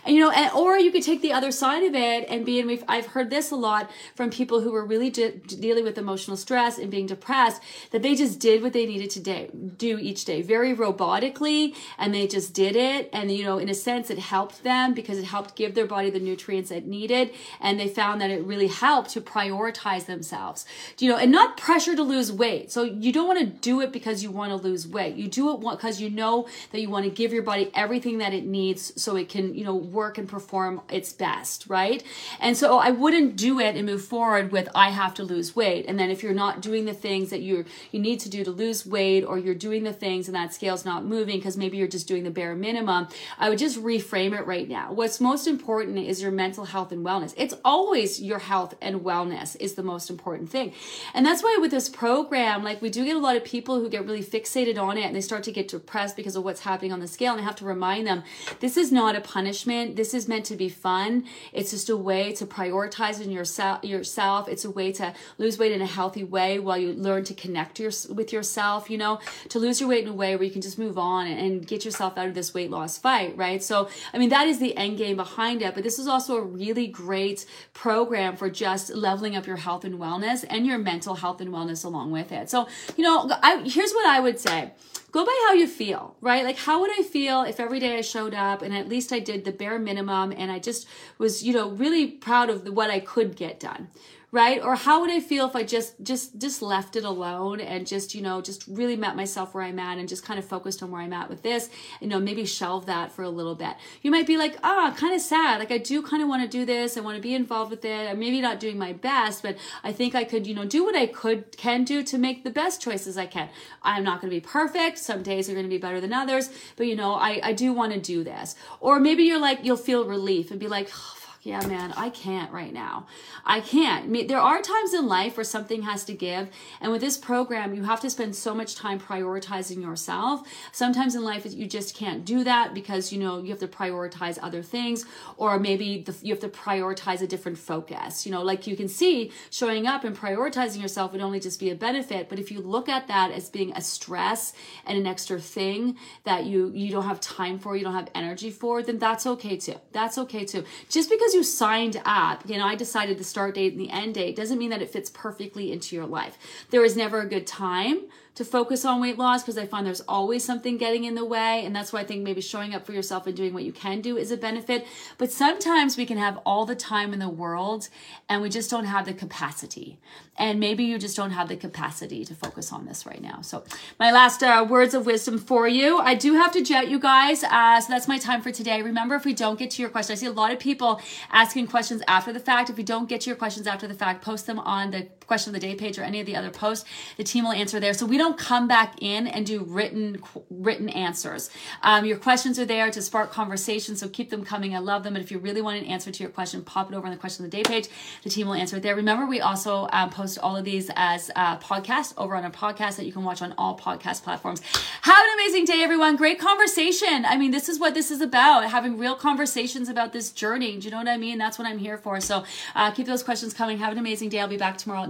[0.05, 2.59] And you know, and, or you could take the other side of it and be,
[2.59, 5.97] and we've, I've heard this a lot from people who were really de- dealing with
[5.97, 7.61] emotional stress and being depressed
[7.91, 12.13] that they just did what they needed to day, do each day very robotically and
[12.13, 13.09] they just did it.
[13.11, 16.09] And you know in a sense it helped them because it helped give their body
[16.09, 20.65] the nutrients it needed and they found that it really helped to prioritize themselves.
[20.99, 22.71] You know and not pressure to lose weight.
[22.71, 25.15] So you don't want to do it because you want to lose weight.
[25.15, 28.33] You do it because you know that you want to give your body everything that
[28.33, 32.03] it needs so it can you know work and perform its best right?
[32.39, 35.55] And so oh, i wouldn't do it and move forward with i have to lose
[35.55, 35.85] weight.
[35.87, 38.51] And then if you're not doing the things that you you need to do to
[38.51, 41.87] lose weight or you're doing the things and that scale's not moving because maybe you're
[41.87, 44.93] just doing the bare minimum, I would just reframe it right now.
[44.93, 47.33] What's most important is your mental health and wellness.
[47.37, 50.73] It's always your health and wellness is the most important thing.
[51.13, 53.89] And that's why with this program, like we do get a lot of people who
[53.89, 56.91] get really fixated on it and they start to get depressed because of what's happening
[56.91, 57.33] on the scale.
[57.33, 58.23] And I have to remind them
[58.59, 59.95] this is not a punishment.
[59.95, 61.25] This is meant to be fun.
[61.53, 63.83] It's just a way to prioritize in yourself.
[63.83, 64.47] yourself.
[64.47, 67.79] It's a way to lose weight in a healthy way while you learn to connect
[67.79, 69.19] your, with yourself, you know,
[69.49, 71.85] to lose your weight in a way where you can just move on and, get
[71.85, 73.63] yourself out of this weight loss fight, right?
[73.63, 75.73] So, I mean, that is the end game behind it.
[75.73, 79.99] But this is also a really great program for just leveling up your health and
[79.99, 82.49] wellness and your mental health and wellness along with it.
[82.49, 82.67] So,
[82.97, 84.71] you know, I, here's what I would say
[85.15, 86.43] go by how you feel, right?
[86.43, 89.19] Like, how would I feel if every day I showed up and at least I
[89.19, 92.99] did the bare minimum and I just was, you know, really proud of what I
[92.99, 93.87] could get done,
[94.35, 94.61] right?
[94.61, 98.13] Or how would I feel if I just just just left it alone and just,
[98.13, 100.91] you know, just really met myself where I'm at and just kind of focused on
[100.91, 101.69] where I'm at with this,
[102.01, 103.75] you know, maybe shelve that for a little bit.
[104.01, 105.59] You might be like, "Ah, oh, kind of sad.
[105.59, 106.97] Like I do kind of want to do this.
[106.97, 108.09] I want to be involved with it.
[108.09, 109.55] I'm maybe not doing my best, but
[109.85, 112.51] I think I could, you know, do what I could can do to make the
[112.51, 113.47] best choices I can.
[113.83, 114.97] I'm not going to be perfect.
[114.97, 117.71] Some days are going to be better than others, but you know, I I do
[117.71, 118.55] want to do this.
[118.81, 122.51] Or maybe you're like you'll feel relief and be like, oh, yeah, man, I can't
[122.51, 123.05] right now.
[123.45, 124.05] I can't.
[124.05, 126.49] I mean, there are times in life where something has to give.
[126.81, 130.47] And with this program, you have to spend so much time prioritizing yourself.
[130.71, 134.39] Sometimes in life, you just can't do that because, you know, you have to prioritize
[134.41, 135.05] other things,
[135.37, 138.25] or maybe the, you have to prioritize a different focus.
[138.25, 141.69] You know, like you can see showing up and prioritizing yourself would only just be
[141.69, 142.27] a benefit.
[142.27, 144.53] But if you look at that as being a stress
[144.87, 148.49] and an extra thing that you, you don't have time for, you don't have energy
[148.49, 149.75] for, then that's okay too.
[149.91, 150.63] That's okay too.
[150.89, 154.15] Just because you signed up, you know, I decided the start date and the end
[154.15, 156.37] date doesn't mean that it fits perfectly into your life.
[156.71, 158.05] There is never a good time
[158.35, 161.65] to focus on weight loss because I find there's always something getting in the way.
[161.65, 164.01] And that's why I think maybe showing up for yourself and doing what you can
[164.01, 164.85] do is a benefit.
[165.17, 167.87] But sometimes we can have all the time in the world
[168.27, 169.97] and we just don't have the capacity.
[170.37, 173.39] And maybe you just don't have the capacity to focus on this right now.
[173.41, 173.63] So,
[173.97, 177.41] my last uh, words of wisdom for you I do have to jet, you guys.
[177.45, 178.81] Uh, so, that's my time for today.
[178.81, 180.99] Remember, if we don't get to your question, I see a lot of people
[181.31, 182.69] asking questions after the fact.
[182.69, 185.53] If we don't get to your questions after the fact, post them on the question
[185.53, 186.85] of the day page or any of the other posts.
[187.17, 187.93] The team will answer there.
[187.93, 191.49] So, we don't come back in and do written written answers.
[191.83, 194.75] Um, your questions are there to spark conversation, so keep them coming.
[194.75, 195.13] I love them.
[195.13, 197.17] But if you really want an answer to your question, pop it over on the
[197.17, 197.87] question of the day page.
[198.23, 198.95] The team will answer it there.
[198.95, 202.97] Remember, we also um, post all of these as uh, podcasts over on a podcast
[202.97, 204.61] that you can watch on all podcast platforms.
[205.01, 206.15] Have an amazing day, everyone.
[206.15, 207.25] Great conversation.
[207.25, 210.77] I mean, this is what this is about having real conversations about this journey.
[210.77, 211.37] Do you know what I mean?
[211.37, 212.19] That's what I'm here for.
[212.19, 212.43] So
[212.75, 213.77] uh, keep those questions coming.
[213.79, 214.39] Have an amazing day.
[214.39, 215.09] I'll be back tomorrow at